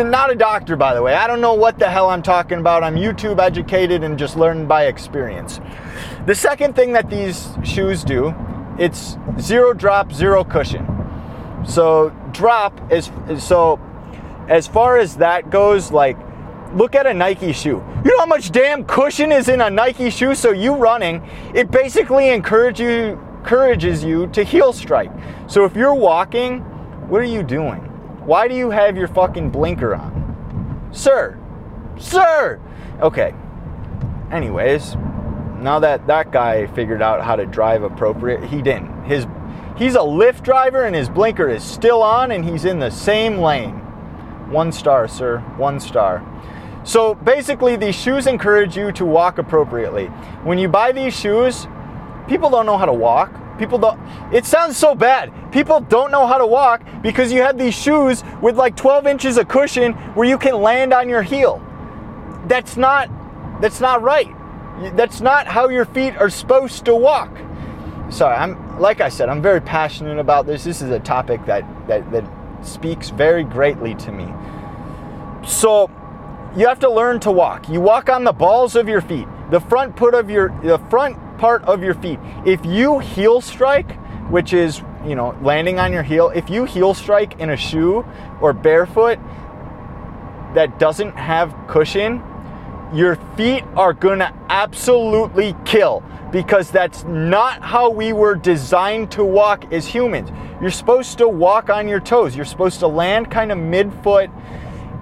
not 0.04 0.32
a 0.32 0.36
doctor, 0.36 0.76
by 0.76 0.94
the 0.94 1.02
way. 1.02 1.14
I 1.14 1.28
don't 1.28 1.42
know 1.42 1.54
what 1.54 1.80
the 1.80 1.90
hell 1.90 2.10
I'm 2.10 2.22
talking 2.22 2.60
about. 2.60 2.84
I'm 2.84 2.96
YouTube 2.96 3.40
educated 3.40 4.04
and 4.04 4.18
just 4.18 4.36
learned 4.36 4.68
by 4.68 4.86
experience. 4.86 5.60
The 6.26 6.36
second 6.36 6.76
thing 6.76 6.94
that 6.94 7.10
these 7.10 7.50
shoes 7.64 8.04
do, 8.04 8.34
it's 8.78 9.18
zero 9.40 9.74
drop, 9.74 10.12
zero 10.12 10.44
cushion. 10.44 10.86
So 11.66 12.10
drop 12.32 12.92
is 12.92 13.12
so 13.40 13.80
as 14.48 14.68
far 14.68 14.98
as 14.98 15.18
that 15.18 15.50
goes, 15.50 15.92
like 15.92 16.18
look 16.78 16.94
at 16.94 17.08
a 17.08 17.14
Nike 17.14 17.52
shoe. 17.52 17.84
You 18.06 18.12
know 18.12 18.20
how 18.20 18.26
much 18.28 18.52
damn 18.52 18.86
cushion 18.86 19.32
is 19.32 19.50
in 19.50 19.62
a 19.62 19.70
Nike 19.70 20.12
shoe? 20.12 20.36
So 20.36 20.52
you 20.52 20.76
running, 20.76 21.28
it 21.56 21.72
basically 21.72 22.30
encourage 22.30 22.80
you, 22.80 23.20
encourages 23.40 24.04
you 24.04 24.28
to 24.28 24.44
heel 24.44 24.72
strike. 24.72 25.12
So 25.48 25.66
if 25.66 25.76
you're 25.76 25.96
walking, 25.96 26.60
what 27.10 27.20
are 27.20 27.26
you 27.26 27.42
doing? 27.42 27.80
Why 28.26 28.48
do 28.48 28.56
you 28.56 28.70
have 28.70 28.96
your 28.96 29.08
fucking 29.08 29.50
blinker 29.50 29.96
on? 29.96 30.90
Sir, 30.92 31.40
sir! 31.98 32.62
Okay. 33.02 33.34
Anyways, 34.32 34.96
now 35.60 35.80
that 35.80 36.06
that 36.08 36.32
guy 36.32 36.68
figured 36.68 37.02
out 37.02 37.24
how 37.24 37.36
to 37.36 37.46
drive 37.46 37.84
appropriate, 37.84 38.44
he 38.44 38.62
didn't. 38.62 39.06
His 39.06 39.26
he's 39.78 39.96
a 39.96 40.00
Lyft 40.00 40.44
driver 40.44 40.84
and 40.84 40.96
his 40.96 41.10
blinker 41.10 41.48
is 41.50 41.64
still 41.64 42.04
on 42.04 42.32
and 42.32 42.44
he's 42.46 42.66
in 42.66 42.80
the 42.80 42.92
same 42.92 43.38
lane. 43.38 43.74
One 44.52 44.72
star, 44.72 45.08
sir. 45.08 45.40
One 45.58 45.80
star. 45.80 46.24
So 46.88 47.16
basically, 47.16 47.76
these 47.76 47.96
shoes 47.96 48.28
encourage 48.28 48.78
you 48.78 48.94
to 48.94 49.04
walk 49.04 49.40
appropriately. 49.40 50.06
When 50.46 50.58
you 50.58 50.70
buy 50.70 50.94
these 50.94 51.14
shoes, 51.14 51.68
people 52.30 52.50
don't 52.50 52.66
know 52.66 52.78
how 52.78 52.86
to 52.86 52.94
walk. 52.94 53.34
People 53.60 53.78
don't, 53.78 54.00
it 54.34 54.46
sounds 54.46 54.78
so 54.78 54.96
bad. 54.96 55.34
People 55.52 55.82
don't 55.82 56.12
know 56.12 56.26
how 56.26 56.38
to 56.38 56.46
walk 56.46 56.82
because 57.02 57.30
you 57.34 57.42
have 57.42 57.58
these 57.58 57.76
shoes 57.76 58.24
with 58.42 58.56
like 58.56 58.78
12 58.78 59.06
inches 59.06 59.38
of 59.38 59.50
cushion 59.50 59.92
where 60.16 60.30
you 60.30 60.38
can 60.38 60.62
land 60.62 60.94
on 60.94 61.10
your 61.10 61.22
heel. 61.24 61.62
That's 62.46 62.78
not, 62.78 63.10
that's 63.60 63.82
not 63.82 64.02
right. 64.02 64.34
That's 64.96 65.20
not 65.20 65.46
how 65.46 65.68
your 65.68 65.86
feet 65.86 66.16
are 66.16 66.30
supposed 66.30 66.86
to 66.86 66.96
walk. 66.96 67.36
Sorry, 68.10 68.38
I'm, 68.38 68.80
like 68.80 69.02
I 69.02 69.10
said, 69.10 69.28
I'm 69.28 69.42
very 69.42 69.60
passionate 69.60 70.20
about 70.20 70.46
this. 70.46 70.64
This 70.64 70.82
is 70.82 70.92
a 70.92 71.02
topic 71.02 71.46
that, 71.48 71.66
that, 71.88 72.10
that 72.14 72.24
speaks 72.66 73.10
very 73.10 73.44
greatly 73.44 73.94
to 73.96 74.12
me. 74.14 74.34
So, 75.46 75.92
you 76.58 76.68
have 76.68 76.80
to 76.80 76.90
learn 76.90 77.20
to 77.22 77.32
walk. 77.32 77.70
You 77.70 77.80
walk 77.80 78.10
on 78.10 78.24
the 78.24 78.34
balls 78.34 78.76
of 78.76 78.90
your 78.90 79.02
feet, 79.02 79.28
the 79.52 79.60
front 79.60 79.96
put 79.96 80.16
of 80.16 80.30
your 80.30 80.50
the 80.64 80.80
front 80.90 81.16
part 81.38 81.64
of 81.66 81.84
your 81.84 81.94
feet. 81.94 82.20
If 82.46 82.66
you 82.66 82.98
heel 82.98 83.42
strike, 83.42 83.92
which 84.32 84.54
is, 84.54 84.82
you 85.06 85.16
know, 85.16 85.38
landing 85.44 85.78
on 85.80 85.94
your 85.94 86.02
heel, 86.02 86.32
if 86.34 86.50
you 86.50 86.66
heel 86.66 86.96
strike 86.96 87.40
in 87.40 87.52
a 87.52 87.58
shoe 87.58 88.04
or 88.42 88.54
barefoot 88.54 89.20
that 90.56 90.80
doesn't 90.80 91.16
have 91.16 91.56
cushion, 91.68 92.24
your 92.92 93.16
feet 93.36 93.64
are 93.76 93.94
going 93.94 94.20
to 94.20 94.34
absolutely 94.50 95.56
kill 95.64 96.04
because 96.32 96.72
that's 96.72 97.04
not 97.04 97.62
how 97.62 97.90
we 97.90 98.14
were 98.14 98.36
designed 98.36 99.12
to 99.12 99.24
walk 99.24 99.72
as 99.72 99.86
humans. 99.86 100.30
You're 100.60 100.72
supposed 100.72 101.20
to 101.20 101.28
walk 101.28 101.70
on 101.70 101.88
your 101.88 102.00
toes. 102.00 102.36
You're 102.36 102.46
supposed 102.46 102.80
to 102.80 102.88
land 102.88 103.30
kind 103.30 103.52
of 103.52 103.58
mid-foot 103.60 104.32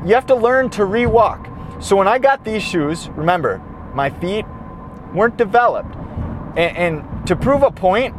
you 0.05 0.13
have 0.13 0.27
to 0.27 0.35
learn 0.35 0.69
to 0.71 0.85
re-walk. 0.85 1.47
So 1.81 1.95
when 1.95 2.07
I 2.07 2.19
got 2.19 2.45
these 2.45 2.61
shoes, 2.61 3.09
remember, 3.09 3.57
my 3.93 4.09
feet 4.09 4.45
weren't 5.13 5.35
developed. 5.35 5.95
And, 6.55 6.77
and 6.77 7.27
to 7.27 7.35
prove 7.35 7.63
a 7.63 7.71
point, 7.71 8.15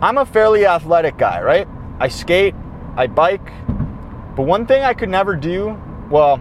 I'm 0.00 0.16
a 0.16 0.24
fairly 0.24 0.64
athletic 0.64 1.18
guy, 1.18 1.42
right? 1.42 1.66
I 1.98 2.08
skate, 2.08 2.54
I 2.96 3.08
bike, 3.08 3.44
but 4.36 4.42
one 4.42 4.66
thing 4.66 4.82
I 4.82 4.94
could 4.94 5.08
never 5.08 5.36
do, 5.36 5.80
well, 6.10 6.40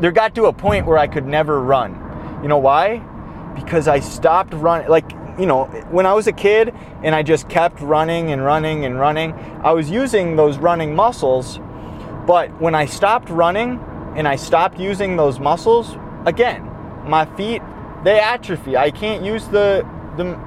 there 0.00 0.12
got 0.12 0.34
to 0.36 0.46
a 0.46 0.52
point 0.52 0.86
where 0.86 0.98
I 0.98 1.06
could 1.06 1.26
never 1.26 1.60
run. 1.60 2.40
You 2.42 2.48
know 2.48 2.58
why? 2.58 2.98
Because 3.54 3.88
I 3.88 4.00
stopped 4.00 4.54
running. 4.54 4.88
Like, 4.88 5.10
you 5.38 5.46
know, 5.46 5.64
when 5.90 6.06
I 6.06 6.12
was 6.12 6.26
a 6.26 6.32
kid 6.32 6.74
and 7.02 7.14
I 7.14 7.22
just 7.22 7.48
kept 7.48 7.80
running 7.80 8.32
and 8.32 8.44
running 8.44 8.84
and 8.84 8.98
running, 8.98 9.32
I 9.62 9.72
was 9.72 9.90
using 9.90 10.36
those 10.36 10.58
running 10.58 10.94
muscles. 10.94 11.60
But 12.26 12.60
when 12.60 12.74
I 12.74 12.86
stopped 12.86 13.28
running, 13.28 13.80
and 14.16 14.28
I 14.28 14.36
stopped 14.36 14.78
using 14.78 15.16
those 15.16 15.38
muscles, 15.40 15.96
again, 16.26 16.68
my 17.06 17.24
feet 17.36 17.62
they 18.04 18.18
atrophy. 18.18 18.76
I 18.76 18.90
can't 18.90 19.24
use 19.24 19.46
the 19.48 19.86
the 20.16 20.38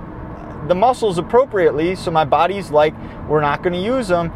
the 0.67 0.75
muscles 0.75 1.17
appropriately, 1.17 1.95
so 1.95 2.11
my 2.11 2.25
body's 2.25 2.71
like 2.71 2.93
we're 3.27 3.41
not 3.41 3.63
going 3.63 3.73
to 3.73 3.81
use 3.81 4.07
them. 4.07 4.31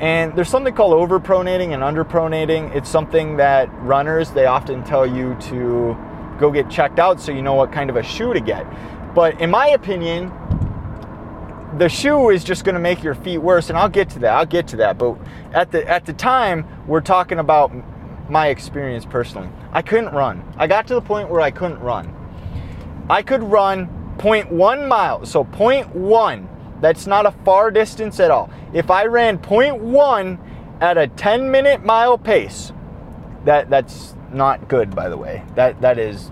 And 0.00 0.36
there's 0.36 0.48
something 0.48 0.74
called 0.74 0.92
overpronating 0.92 1.72
and 1.74 1.82
underpronating. 1.82 2.74
It's 2.74 2.88
something 2.88 3.36
that 3.38 3.68
runners 3.82 4.30
they 4.30 4.46
often 4.46 4.84
tell 4.84 5.06
you 5.06 5.36
to 5.42 5.96
go 6.38 6.52
get 6.52 6.70
checked 6.70 6.98
out 6.98 7.20
so 7.20 7.32
you 7.32 7.42
know 7.42 7.54
what 7.54 7.72
kind 7.72 7.90
of 7.90 7.96
a 7.96 8.02
shoe 8.02 8.32
to 8.32 8.40
get. 8.40 8.64
But 9.14 9.40
in 9.40 9.50
my 9.50 9.68
opinion, 9.68 10.30
the 11.78 11.88
shoe 11.88 12.30
is 12.30 12.44
just 12.44 12.64
going 12.64 12.74
to 12.74 12.80
make 12.80 13.02
your 13.02 13.14
feet 13.14 13.38
worse 13.38 13.70
and 13.70 13.78
I'll 13.78 13.88
get 13.88 14.10
to 14.10 14.18
that. 14.20 14.34
I'll 14.34 14.46
get 14.46 14.68
to 14.68 14.76
that. 14.76 14.98
But 14.98 15.18
at 15.52 15.72
the 15.72 15.88
at 15.88 16.06
the 16.06 16.12
time, 16.12 16.66
we're 16.86 17.00
talking 17.00 17.38
about 17.38 17.72
my 18.28 18.48
experience 18.48 19.04
personally. 19.04 19.48
I 19.72 19.82
couldn't 19.82 20.14
run. 20.14 20.42
I 20.56 20.66
got 20.66 20.86
to 20.88 20.94
the 20.94 21.00
point 21.00 21.28
where 21.28 21.40
I 21.40 21.50
couldn't 21.50 21.80
run. 21.80 22.14
I 23.10 23.22
could 23.22 23.42
run 23.42 23.88
0.1 24.18 24.88
miles, 24.88 25.30
so 25.30 25.44
0.1. 25.44 26.48
That's 26.80 27.06
not 27.06 27.26
a 27.26 27.32
far 27.44 27.70
distance 27.70 28.20
at 28.20 28.30
all. 28.30 28.50
If 28.72 28.90
I 28.90 29.06
ran 29.06 29.38
0.1 29.38 30.38
at 30.80 30.98
a 30.98 31.08
10 31.08 31.50
minute 31.50 31.84
mile 31.84 32.18
pace, 32.18 32.72
that 33.44 33.70
that's 33.70 34.14
not 34.32 34.68
good 34.68 34.94
by 34.94 35.08
the 35.08 35.16
way. 35.16 35.42
That 35.54 35.80
that 35.80 35.98
is 35.98 36.30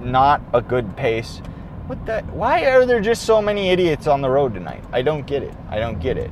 not 0.00 0.42
a 0.52 0.60
good 0.60 0.96
pace. 0.96 1.38
What 1.86 2.04
the 2.06 2.22
why 2.32 2.64
are 2.66 2.84
there 2.84 3.00
just 3.00 3.22
so 3.22 3.40
many 3.40 3.70
idiots 3.70 4.06
on 4.06 4.20
the 4.20 4.30
road 4.30 4.54
tonight? 4.54 4.82
I 4.92 5.02
don't 5.02 5.26
get 5.26 5.42
it. 5.42 5.54
I 5.68 5.78
don't 5.78 6.00
get 6.00 6.16
it. 6.16 6.30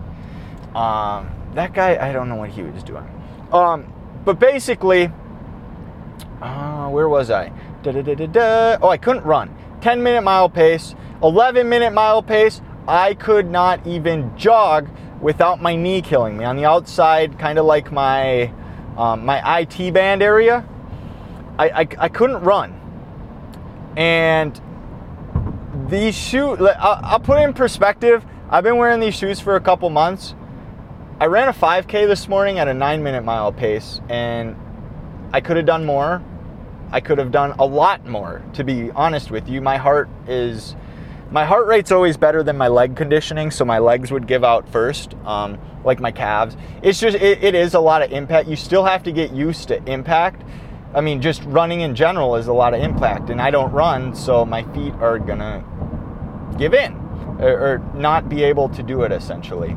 Um, 0.75 1.31
that 1.55 1.73
guy, 1.73 1.97
I 1.97 2.13
don't 2.13 2.29
know 2.29 2.37
what 2.37 2.51
he 2.51 2.63
was 2.63 2.83
doing. 2.83 3.09
Um, 3.53 3.93
but 4.29 4.39
basically, 4.39 5.11
uh, 6.43 6.87
where 6.91 7.09
was 7.09 7.31
I? 7.31 7.51
Da, 7.83 7.93
da, 7.93 8.03
da, 8.27 8.77
oh, 8.83 8.91
I 8.91 8.99
couldn't 8.99 9.25
run. 9.25 9.57
10 9.81 10.03
minute 10.03 10.21
mile 10.21 10.51
pace, 10.51 10.95
11 11.23 11.67
minute 11.67 11.95
mile 11.95 12.23
pace. 12.23 12.61
I 12.87 13.15
could 13.15 13.51
not 13.51 13.87
even 13.87 14.37
jog 14.37 14.91
without 15.23 15.63
my 15.63 15.77
knee 15.77 16.03
killing 16.03 16.37
me. 16.37 16.45
On 16.45 16.57
the 16.57 16.67
outside, 16.67 17.39
kind 17.39 17.59
of 17.59 17.65
like 17.65 17.91
my 17.91 18.53
um, 18.99 19.25
my 19.25 19.61
IT 19.61 19.95
band 19.95 20.23
area, 20.23 20.63
I, 21.59 21.71
I, 21.71 21.89
I 21.99 22.09
couldn't 22.11 22.43
run. 22.43 22.79
And 23.97 24.61
these 25.89 26.15
shoes, 26.15 26.59
I'll, 26.61 27.01
I'll 27.03 27.21
put 27.21 27.41
in 27.41 27.55
perspective. 27.55 28.27
I've 28.51 28.65
been 28.65 28.77
wearing 28.77 29.01
these 29.01 29.15
shoes 29.15 29.41
for 29.41 29.57
a 29.57 29.61
couple 29.61 29.89
months. 29.89 30.35
I 31.21 31.27
ran 31.27 31.49
a 31.49 31.53
5K 31.53 32.07
this 32.07 32.29
morning 32.29 32.61
at 32.61 32.69
a 32.69 32.75
nine 32.75 33.03
minute 33.03 33.25
mile 33.25 33.53
pace, 33.53 34.01
and 34.09 34.55
I 35.33 35.41
could 35.41 35.57
have 35.57 35.67
done 35.67 35.85
more. 35.85 36.23
I 36.93 37.01
could 37.01 37.19
have 37.19 37.33
done 37.33 37.57
a 37.59 37.67
lot 37.67 38.07
more, 38.07 38.45
to 38.53 38.63
be 38.63 38.93
honest 38.93 39.29
with 39.29 39.49
you. 39.49 39.61
My 39.61 39.79
heart 39.79 40.09
is, 40.29 40.77
my 41.33 41.45
heart 41.45 41.67
rate's 41.67 41.91
always 41.91 42.17
better 42.17 42.45
than 42.45 42.57
my 42.57 42.69
leg 42.69 42.95
conditioning, 42.95 43.51
so 43.51 43.65
my 43.65 43.81
legs 43.81 44.13
would 44.13 44.29
give 44.29 44.45
out 44.45 44.69
first, 44.69 45.15
um, 45.25 45.59
like 45.85 45.99
my 45.99 46.13
calves. 46.13 46.57
It's 46.83 47.01
just, 47.01 47.17
it, 47.17 47.43
it 47.43 47.57
is 47.57 47.75
a 47.75 47.81
lot 47.81 48.03
of 48.03 48.13
impact. 48.13 48.49
You 48.49 48.55
still 48.55 48.85
have 48.85 49.03
to 49.03 49.11
get 49.11 49.33
used 49.33 49.67
to 49.69 49.85
impact. 49.91 50.45
I 50.95 51.01
mean, 51.01 51.21
just 51.21 51.43
running 51.47 51.81
in 51.81 51.97
general 51.97 52.37
is 52.37 52.47
a 52.47 52.53
lot 52.53 52.75
of 52.75 52.81
impact, 52.81 53.29
and 53.29 53.43
I 53.43 53.51
don't 53.51 53.73
run, 53.73 54.15
so 54.15 54.45
my 54.45 54.63
feet 54.73 54.95
are 55.01 55.19
gonna 55.19 55.65
give 56.57 56.75
in 56.75 56.95
or, 57.41 57.51
or 57.51 57.79
not 57.97 58.29
be 58.29 58.45
able 58.45 58.69
to 58.69 58.85
do 58.85 59.03
it 59.03 59.11
essentially 59.11 59.77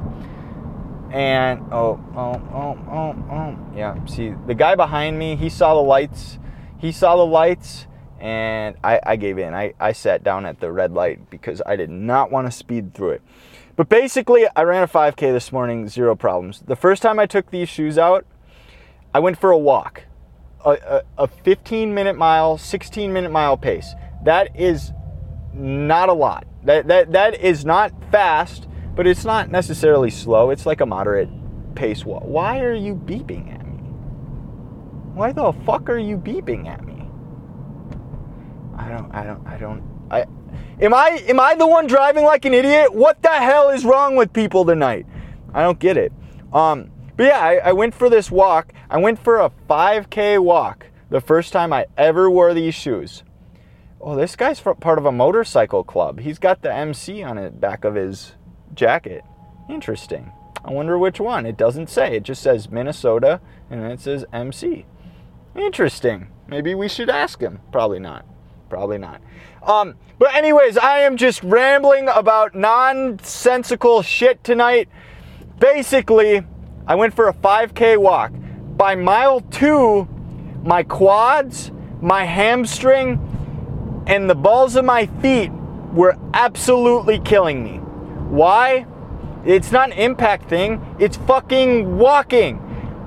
and 1.12 1.62
oh 1.72 2.00
oh 2.16 2.42
oh 2.54 2.78
oh 2.90 3.26
oh. 3.32 3.58
Yeah 3.76 4.04
see 4.06 4.34
the 4.48 4.54
guy 4.54 4.76
behind 4.76 5.20
me 5.20 5.36
he 5.36 5.50
saw 5.50 5.76
the 5.76 5.82
lights. 5.82 6.40
He 6.78 6.92
saw 6.92 7.16
the 7.16 7.26
lights 7.26 7.88
and 8.20 8.76
I, 8.84 9.00
I 9.04 9.16
gave 9.16 9.38
in. 9.38 9.54
I, 9.54 9.74
I 9.80 9.92
sat 9.94 10.24
down 10.24 10.46
at 10.46 10.60
the 10.60 10.72
red 10.72 10.94
light 10.94 11.30
because 11.30 11.62
i 11.66 11.76
did 11.76 11.90
not 11.90 12.32
want 12.32 12.48
to 12.48 12.52
speed 12.52 12.94
through 12.94 13.12
it. 13.12 13.22
But 13.76 13.90
basically 13.90 14.48
i 14.56 14.64
ran 14.64 14.84
a 14.84 14.88
5k 14.88 15.34
this 15.34 15.52
morning 15.52 15.88
zero 15.88 16.16
problems. 16.16 16.62
The 16.62 16.76
first 16.76 17.02
time 17.02 17.20
i 17.20 17.26
took 17.26 17.52
these 17.52 17.70
shoes 17.70 17.98
out 17.98 18.26
i 19.14 19.20
went 19.20 19.40
for 19.40 19.52
a 19.52 19.58
walk 19.58 20.04
a, 20.66 21.04
a, 21.18 21.24
a 21.24 21.28
15 21.28 21.94
minute 21.94 22.18
mile 22.18 22.58
16 22.58 23.12
minute 23.12 23.32
mile 23.32 23.58
pace. 23.58 23.94
That 24.24 24.56
is 24.56 24.92
not 25.54 26.10
a 26.10 26.14
lot. 26.14 26.48
That, 26.64 26.88
that, 26.88 27.12
that 27.12 27.40
is 27.40 27.66
not 27.66 27.92
fast 28.12 28.68
but 28.96 29.08
it's 29.08 29.26
not 29.26 29.50
necessarily 29.50 30.10
slow. 30.10 30.50
It's 30.50 30.66
like 30.66 30.82
a 30.82 30.86
moderate 30.86 31.30
pace. 31.76 32.06
Why 32.06 32.60
are 32.60 32.74
you 32.74 32.96
beeping 32.96 33.54
at 33.54 33.66
me? 33.66 33.80
Why 35.14 35.32
the 35.32 35.52
fuck 35.66 35.90
are 35.90 35.98
you 35.98 36.18
beeping 36.18 36.68
at 36.68 36.86
me? 36.86 37.08
I 38.78 38.90
don't, 38.90 39.14
I 39.14 39.24
don't, 39.24 39.48
I 39.48 39.58
don't, 39.58 39.84
I. 40.10 40.26
Am 40.82 40.94
I, 40.94 41.24
am 41.28 41.40
I 41.40 41.56
the 41.56 41.68
one 41.68 41.88
driving 41.88 42.26
like 42.26 42.44
an 42.46 42.54
idiot? 42.54 42.94
What 42.94 43.22
the 43.22 43.30
hell 43.30 43.70
is 43.70 43.86
wrong 43.86 44.16
with 44.16 44.34
people 44.34 44.66
tonight? 44.66 45.06
I 45.54 45.62
don't 45.62 45.80
get 45.80 45.96
it. 45.96 46.12
Um, 46.52 46.92
but 47.16 47.28
yeah, 47.28 47.40
I, 47.40 47.56
I 47.58 47.72
went 47.74 47.94
for 47.94 48.10
this 48.10 48.32
walk. 48.32 48.74
I 48.90 48.98
went 48.98 49.24
for 49.24 49.40
a 49.40 49.52
5K 49.70 50.40
walk 50.40 50.88
the 51.10 51.22
first 51.22 51.54
time 51.54 51.72
I 51.72 51.86
ever 51.98 52.32
wore 52.32 52.54
these 52.54 52.74
shoes. 52.74 53.24
Oh, 54.00 54.16
this 54.16 54.36
guy's 54.36 54.60
part 54.60 54.98
of 54.98 55.06
a 55.06 55.12
motorcycle 55.12 55.84
club. 55.84 56.22
He's 56.22 56.40
got 56.40 56.64
the 56.64 56.74
MC 56.74 57.22
on 57.22 57.36
the 57.36 57.52
back 57.52 57.86
of 57.86 57.96
his 57.96 58.34
jacket. 58.76 59.24
Interesting. 59.70 60.32
I 60.64 60.72
wonder 60.72 60.98
which 60.98 61.20
one. 61.20 61.46
It 61.46 61.58
doesn't 61.58 61.90
say. 61.90 62.16
It 62.16 62.24
just 62.24 62.42
says 62.42 62.70
Minnesota 62.70 63.42
and 63.70 63.82
then 63.82 63.92
it 63.92 64.00
says 64.00 64.26
MC. 64.32 64.86
Interesting. 65.56 66.28
Maybe 66.48 66.76
we 66.76 66.88
should 66.88 67.10
ask 67.10 67.40
him. 67.40 67.60
Probably 67.72 68.00
not. 68.00 68.26
Probably 68.70 68.98
not. 68.98 69.22
Um, 69.64 69.96
but 70.18 70.34
anyways, 70.34 70.78
I 70.78 71.00
am 71.00 71.18
just 71.18 71.44
rambling 71.44 72.08
about 72.08 72.56
nonsensical 72.56 74.02
shit 74.02 74.44
tonight. 74.44 74.88
Basically, 75.60 76.42
I 76.88 76.96
went 76.96 77.14
for 77.14 77.28
a 77.28 77.34
5K 77.34 77.98
walk. 77.98 78.32
By 78.78 78.96
mile 78.96 79.42
two, 79.42 80.08
my 80.64 80.84
quads, 80.84 81.72
my 82.02 82.24
hamstring, 82.24 83.20
and 84.08 84.30
the 84.30 84.36
balls 84.36 84.76
of 84.76 84.86
my 84.86 85.06
feet 85.06 85.52
were 85.94 86.18
absolutely 86.34 87.20
killing 87.20 87.64
me. 87.64 87.82
Why? 88.32 88.86
It's 89.46 89.74
not 89.74 89.92
an 89.92 89.98
impact 89.98 90.48
thing, 90.48 90.96
it's 91.00 91.18
fucking 91.18 91.98
walking. 91.98 92.60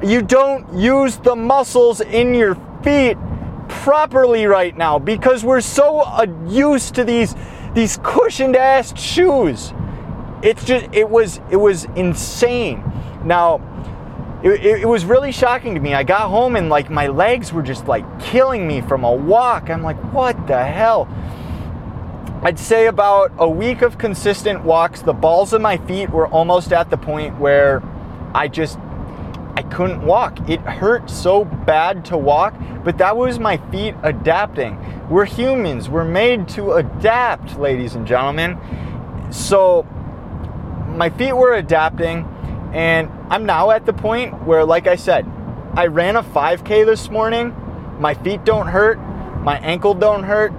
You 0.03 0.21
don't 0.21 0.71
use 0.75 1.17
the 1.17 1.35
muscles 1.35 2.03
in 2.03 2.35
your 2.35 2.57
feet 2.83 3.17
properly 3.69 4.45
right 4.45 4.77
now 4.77 4.99
because 4.99 5.43
we're 5.43 5.63
so 5.63 6.01
uh, 6.01 6.27
used 6.47 6.95
to 6.97 7.05
these 7.05 7.35
these 7.75 7.99
cushioned 8.03 8.55
ass 8.55 8.99
shoes. 9.01 9.73
It's 10.43 10.63
just 10.63 10.87
it 10.93 11.09
was 11.09 11.41
it 11.51 11.57
was 11.57 11.85
insane. 11.97 12.85
Now 13.25 13.63
it, 14.43 14.83
it, 14.83 14.87
was 14.87 15.07
really 15.07 15.33
shocking 15.33 15.75
to 15.75 15.81
me. 15.81 15.95
I 15.95 16.03
got 16.03 16.29
home 16.29 16.55
and 16.57 16.69
like 16.69 16.91
my 16.91 17.07
legs 17.07 17.51
were 17.51 17.63
just 17.63 17.89
like 17.89 18.05
killing 18.21 18.67
me 18.69 18.83
from 18.83 19.03
a 19.03 19.13
walk. 19.13 19.71
I'm 19.71 19.83
like, 19.83 19.97
what 20.13 20.47
the 20.47 20.63
hell? 20.63 21.09
I'd 22.45 22.59
say 22.59 22.89
about 22.89 23.33
a 23.39 23.49
week 23.49 23.81
of 23.81 23.97
consistent 23.97 24.65
walks, 24.65 25.01
the 25.01 25.15
balls 25.15 25.55
of 25.55 25.63
my 25.63 25.79
feet 25.79 26.11
were 26.11 26.27
almost 26.27 26.75
at 26.75 26.91
the 26.91 26.99
point 26.99 27.39
where 27.39 27.83
I 28.35 28.49
just 28.49 28.79
I 29.57 29.63
couldn't 29.63 30.05
walk. 30.05 30.47
It 30.47 30.61
hurt 30.61 31.09
so 31.09 31.47
bad 31.47 32.05
to 32.07 32.19
walk, 32.19 32.55
but 32.85 32.99
that 32.99 33.17
was 33.17 33.39
my 33.39 33.57
feet 33.71 33.95
adapting. 34.03 34.79
We're 35.09 35.25
humans. 35.25 35.89
We're 35.89 36.05
made 36.05 36.47
to 36.51 36.73
adapt, 36.73 37.59
ladies 37.59 37.95
and 37.95 38.07
gentlemen. 38.07 38.59
So 39.31 39.85
my 40.89 41.09
feet 41.09 41.33
were 41.33 41.55
adapting 41.55 42.29
and 42.75 43.11
I'm 43.31 43.47
now 43.47 43.71
at 43.71 43.87
the 43.87 43.95
point 43.95 44.45
where 44.45 44.67
like 44.67 44.87
I 44.87 44.97
said, 44.97 45.27
I 45.73 45.87
ran 45.87 46.17
a 46.17 46.23
5k 46.23 46.85
this 46.85 47.09
morning. 47.09 47.57
My 47.99 48.13
feet 48.13 48.45
don't 48.45 48.67
hurt. 48.67 48.99
My 49.41 49.57
ankle 49.61 49.95
don't 49.95 50.25
hurt 50.25 50.53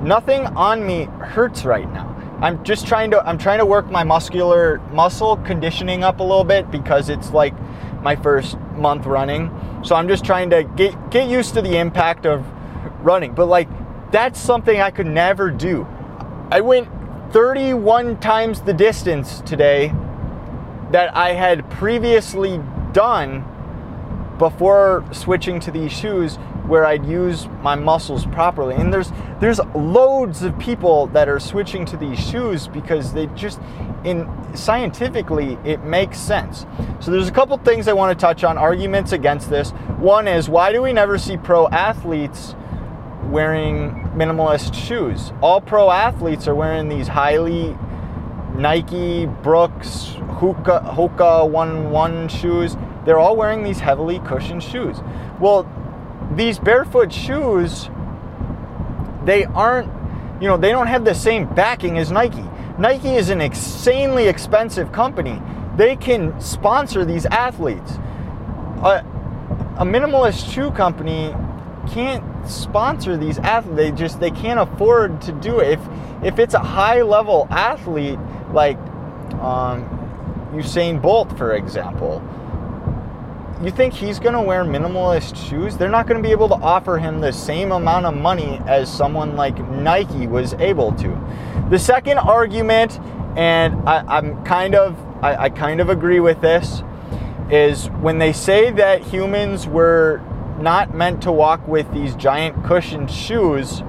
nothing 0.00 0.46
on 0.46 0.86
me 0.86 1.04
hurts 1.04 1.64
right 1.64 1.90
now. 1.92 2.10
I'm 2.40 2.62
just 2.64 2.86
trying 2.86 3.10
to 3.12 3.26
I'm 3.26 3.38
trying 3.38 3.58
to 3.58 3.66
work 3.66 3.90
my 3.90 4.04
muscular 4.04 4.78
muscle 4.92 5.36
conditioning 5.38 6.04
up 6.04 6.20
a 6.20 6.22
little 6.22 6.44
bit 6.44 6.70
because 6.70 7.08
it's 7.08 7.30
like 7.30 7.54
my 8.02 8.16
first 8.16 8.58
month 8.76 9.06
running. 9.06 9.50
So 9.82 9.94
I'm 9.94 10.08
just 10.08 10.24
trying 10.24 10.50
to 10.50 10.64
get 10.64 11.10
get 11.10 11.28
used 11.28 11.54
to 11.54 11.62
the 11.62 11.78
impact 11.78 12.26
of 12.26 12.44
running. 13.00 13.34
But 13.34 13.46
like 13.46 13.68
that's 14.10 14.38
something 14.40 14.80
I 14.80 14.90
could 14.90 15.06
never 15.06 15.50
do. 15.50 15.86
I 16.50 16.60
went 16.60 16.88
31 17.32 18.20
times 18.20 18.60
the 18.60 18.74
distance 18.74 19.40
today 19.40 19.92
that 20.92 21.16
I 21.16 21.32
had 21.32 21.68
previously 21.70 22.60
done 22.92 23.44
before 24.38 25.04
switching 25.12 25.60
to 25.60 25.70
these 25.70 25.92
shoes 25.92 26.38
where 26.66 26.86
I'd 26.86 27.04
use 27.04 27.46
my 27.62 27.74
muscles 27.74 28.26
properly. 28.26 28.74
And 28.74 28.92
there's 28.92 29.12
there's 29.40 29.60
loads 29.74 30.42
of 30.42 30.58
people 30.58 31.08
that 31.08 31.28
are 31.28 31.38
switching 31.38 31.84
to 31.86 31.96
these 31.96 32.18
shoes 32.18 32.68
because 32.68 33.12
they 33.12 33.26
just 33.28 33.60
in 34.04 34.28
scientifically 34.54 35.58
it 35.64 35.84
makes 35.84 36.18
sense. 36.18 36.66
So 37.00 37.10
there's 37.10 37.28
a 37.28 37.32
couple 37.32 37.56
things 37.58 37.88
I 37.88 37.92
want 37.92 38.18
to 38.18 38.20
touch 38.20 38.44
on 38.44 38.56
arguments 38.56 39.12
against 39.12 39.50
this. 39.50 39.70
One 39.98 40.26
is 40.26 40.48
why 40.48 40.72
do 40.72 40.80
we 40.80 40.92
never 40.92 41.18
see 41.18 41.36
pro 41.36 41.68
athletes 41.68 42.54
wearing 43.24 43.90
minimalist 44.14 44.74
shoes? 44.74 45.32
All 45.42 45.60
pro 45.60 45.90
athletes 45.90 46.48
are 46.48 46.54
wearing 46.54 46.88
these 46.88 47.08
highly 47.08 47.76
Nike, 48.54 49.26
Brooks, 49.26 50.14
Hoka, 50.38 50.94
Hoka 50.94 51.48
One 51.48 51.90
One 51.90 52.28
shoes. 52.28 52.76
They're 53.04 53.18
all 53.18 53.36
wearing 53.36 53.64
these 53.64 53.80
heavily 53.80 54.20
cushioned 54.20 54.62
shoes. 54.62 55.00
Well, 55.40 55.68
these 56.36 56.58
barefoot 56.58 57.12
shoes, 57.12 57.88
they 59.24 59.44
aren't, 59.44 59.90
you 60.40 60.48
know, 60.48 60.56
they 60.56 60.70
don't 60.70 60.86
have 60.86 61.04
the 61.04 61.14
same 61.14 61.46
backing 61.54 61.98
as 61.98 62.10
Nike. 62.10 62.44
Nike 62.78 63.14
is 63.14 63.30
an 63.30 63.40
insanely 63.40 64.26
expensive 64.26 64.92
company. 64.92 65.40
They 65.76 65.96
can 65.96 66.38
sponsor 66.40 67.04
these 67.04 67.26
athletes. 67.26 67.92
A, 68.82 69.04
a 69.78 69.84
minimalist 69.84 70.52
shoe 70.52 70.70
company 70.70 71.34
can't 71.90 72.24
sponsor 72.48 73.16
these 73.16 73.38
athletes. 73.38 73.76
They 73.76 73.90
just 73.92 74.20
they 74.20 74.30
can't 74.30 74.60
afford 74.60 75.20
to 75.22 75.32
do 75.32 75.60
it. 75.60 75.78
If 75.78 75.80
if 76.24 76.38
it's 76.38 76.54
a 76.54 76.60
high 76.60 77.02
level 77.02 77.46
athlete 77.50 78.18
like 78.52 78.78
um, 79.40 79.84
Usain 80.52 81.00
Bolt, 81.00 81.36
for 81.36 81.54
example, 81.54 82.22
you 83.64 83.70
think 83.70 83.94
he's 83.94 84.18
going 84.18 84.34
to 84.34 84.42
wear 84.42 84.64
minimalist 84.64 85.36
shoes? 85.48 85.76
They're 85.76 85.88
not 85.88 86.06
going 86.06 86.22
to 86.22 86.26
be 86.26 86.32
able 86.32 86.48
to 86.48 86.54
offer 86.56 86.98
him 86.98 87.20
the 87.20 87.32
same 87.32 87.72
amount 87.72 88.06
of 88.06 88.14
money 88.14 88.60
as 88.66 88.92
someone 88.92 89.36
like 89.36 89.56
Nike 89.70 90.26
was 90.26 90.54
able 90.54 90.92
to. 90.92 91.66
The 91.70 91.78
second 91.78 92.18
argument, 92.18 93.00
and 93.36 93.88
I, 93.88 94.18
am 94.18 94.44
kind 94.44 94.74
of 94.74 94.98
I, 95.22 95.44
I 95.44 95.48
kind 95.48 95.80
of 95.80 95.88
agree 95.88 96.20
with 96.20 96.40
this, 96.40 96.82
is 97.50 97.86
when 98.00 98.18
they 98.18 98.32
say 98.32 98.70
that 98.72 99.02
humans 99.02 99.66
were 99.66 100.20
not 100.60 100.94
meant 100.94 101.22
to 101.22 101.32
walk 101.32 101.66
with 101.66 101.90
these 101.92 102.14
giant 102.16 102.64
cushioned 102.64 103.10
shoes, 103.10 103.82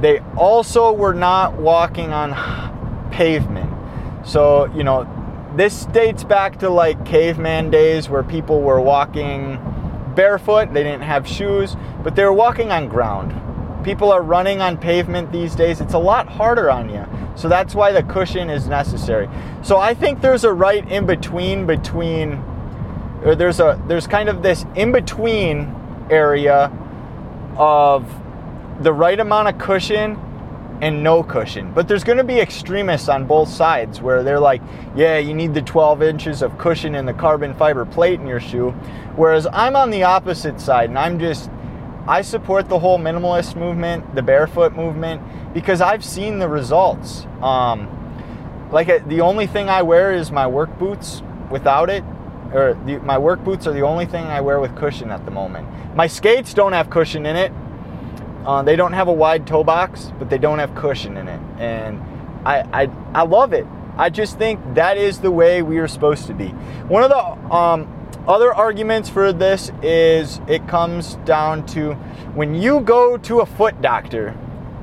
they 0.00 0.20
also 0.36 0.92
were 0.92 1.14
not 1.14 1.54
walking 1.54 2.12
on 2.12 3.10
pavement. 3.10 3.70
So, 4.26 4.66
you 4.74 4.84
know, 4.84 5.04
this 5.56 5.86
dates 5.86 6.22
back 6.22 6.58
to 6.58 6.68
like 6.68 7.04
caveman 7.06 7.70
days 7.70 8.08
where 8.08 8.22
people 8.22 8.60
were 8.60 8.80
walking 8.80 9.58
barefoot, 10.14 10.72
they 10.72 10.82
didn't 10.82 11.02
have 11.02 11.26
shoes, 11.26 11.76
but 12.02 12.14
they 12.14 12.24
were 12.24 12.32
walking 12.32 12.70
on 12.70 12.88
ground. 12.88 13.34
People 13.84 14.12
are 14.12 14.22
running 14.22 14.60
on 14.60 14.76
pavement 14.76 15.32
these 15.32 15.54
days. 15.54 15.80
It's 15.80 15.94
a 15.94 15.98
lot 15.98 16.28
harder 16.28 16.70
on 16.70 16.90
you. 16.90 17.06
So 17.36 17.48
that's 17.48 17.74
why 17.74 17.92
the 17.92 18.02
cushion 18.02 18.50
is 18.50 18.66
necessary. 18.66 19.28
So 19.62 19.78
I 19.78 19.94
think 19.94 20.20
there's 20.20 20.44
a 20.44 20.52
right 20.52 20.86
in 20.90 21.06
between 21.06 21.66
between 21.66 22.42
or 23.24 23.34
there's 23.34 23.60
a 23.60 23.82
there's 23.86 24.06
kind 24.06 24.28
of 24.28 24.42
this 24.42 24.64
in 24.74 24.92
between 24.92 25.74
area 26.10 26.70
of 27.56 28.08
the 28.82 28.92
right 28.92 29.18
amount 29.18 29.48
of 29.48 29.58
cushion 29.58 30.18
and 30.80 31.02
no 31.02 31.22
cushion. 31.22 31.72
But 31.72 31.88
there's 31.88 32.04
going 32.04 32.18
to 32.18 32.24
be 32.24 32.38
extremists 32.38 33.08
on 33.08 33.26
both 33.26 33.48
sides 33.48 34.00
where 34.00 34.22
they're 34.22 34.40
like, 34.40 34.62
yeah, 34.94 35.18
you 35.18 35.34
need 35.34 35.54
the 35.54 35.62
12 35.62 36.02
inches 36.02 36.42
of 36.42 36.56
cushion 36.58 36.94
in 36.94 37.06
the 37.06 37.14
carbon 37.14 37.54
fiber 37.54 37.84
plate 37.84 38.20
in 38.20 38.26
your 38.26 38.40
shoe. 38.40 38.70
Whereas 39.16 39.46
I'm 39.52 39.76
on 39.76 39.90
the 39.90 40.02
opposite 40.02 40.60
side 40.60 40.90
and 40.90 40.98
I'm 40.98 41.18
just, 41.18 41.50
I 42.06 42.22
support 42.22 42.68
the 42.68 42.78
whole 42.78 42.98
minimalist 42.98 43.56
movement, 43.56 44.14
the 44.14 44.22
barefoot 44.22 44.74
movement, 44.74 45.22
because 45.54 45.80
I've 45.80 46.04
seen 46.04 46.38
the 46.38 46.48
results. 46.48 47.26
Um, 47.40 47.92
like 48.70 48.88
uh, 48.88 48.98
the 49.06 49.20
only 49.22 49.46
thing 49.46 49.68
I 49.68 49.82
wear 49.82 50.12
is 50.12 50.30
my 50.30 50.46
work 50.46 50.78
boots 50.78 51.22
without 51.50 51.88
it. 51.88 52.04
Or 52.52 52.78
the, 52.86 52.98
my 52.98 53.18
work 53.18 53.42
boots 53.42 53.66
are 53.66 53.72
the 53.72 53.82
only 53.82 54.06
thing 54.06 54.24
I 54.24 54.40
wear 54.40 54.60
with 54.60 54.76
cushion 54.76 55.10
at 55.10 55.24
the 55.24 55.30
moment. 55.30 55.96
My 55.96 56.06
skates 56.06 56.54
don't 56.54 56.72
have 56.74 56.90
cushion 56.90 57.26
in 57.26 57.34
it 57.34 57.50
uh, 58.46 58.62
they 58.62 58.76
don't 58.76 58.92
have 58.92 59.08
a 59.08 59.12
wide 59.12 59.46
toe 59.46 59.64
box, 59.64 60.12
but 60.18 60.30
they 60.30 60.38
don't 60.38 60.60
have 60.60 60.74
cushion 60.74 61.16
in 61.16 61.26
it, 61.26 61.40
and 61.58 62.00
I, 62.46 62.60
I 62.72 62.90
I 63.12 63.22
love 63.24 63.52
it. 63.52 63.66
I 63.98 64.10
just 64.10 64.38
think 64.38 64.60
that 64.74 64.98
is 64.98 65.18
the 65.18 65.30
way 65.30 65.62
we 65.62 65.78
are 65.78 65.88
supposed 65.88 66.26
to 66.26 66.34
be. 66.34 66.48
One 66.88 67.02
of 67.02 67.10
the 67.10 67.54
um, 67.54 67.88
other 68.28 68.54
arguments 68.54 69.08
for 69.08 69.32
this 69.32 69.72
is 69.82 70.40
it 70.46 70.68
comes 70.68 71.14
down 71.24 71.64
to 71.66 71.94
when 72.34 72.54
you 72.54 72.80
go 72.80 73.16
to 73.16 73.40
a 73.40 73.46
foot 73.46 73.80
doctor, 73.80 74.32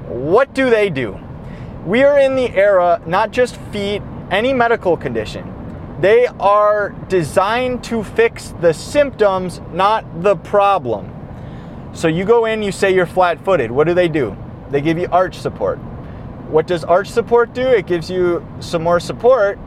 what 0.07 0.53
do 0.53 0.69
they 0.69 0.89
do? 0.89 1.19
We 1.85 2.03
are 2.03 2.19
in 2.19 2.35
the 2.35 2.49
era, 2.55 3.01
not 3.05 3.31
just 3.31 3.57
feet, 3.71 4.01
any 4.31 4.53
medical 4.53 4.97
condition. 4.97 5.49
They 6.01 6.27
are 6.27 6.89
designed 7.07 7.83
to 7.85 8.03
fix 8.03 8.53
the 8.59 8.73
symptoms, 8.73 9.61
not 9.71 10.23
the 10.23 10.35
problem. 10.35 11.12
So 11.93 12.07
you 12.07 12.25
go 12.25 12.45
in, 12.45 12.63
you 12.63 12.71
say 12.71 12.93
you're 12.93 13.05
flat 13.05 13.43
footed. 13.45 13.71
What 13.71 13.85
do 13.85 13.93
they 13.93 14.07
do? 14.07 14.35
They 14.71 14.81
give 14.81 14.97
you 14.97 15.07
arch 15.11 15.37
support. 15.37 15.77
What 16.49 16.65
does 16.65 16.83
arch 16.83 17.07
support 17.07 17.53
do? 17.53 17.61
It 17.61 17.85
gives 17.85 18.09
you 18.09 18.45
some 18.59 18.83
more 18.83 18.99
support, 18.99 19.59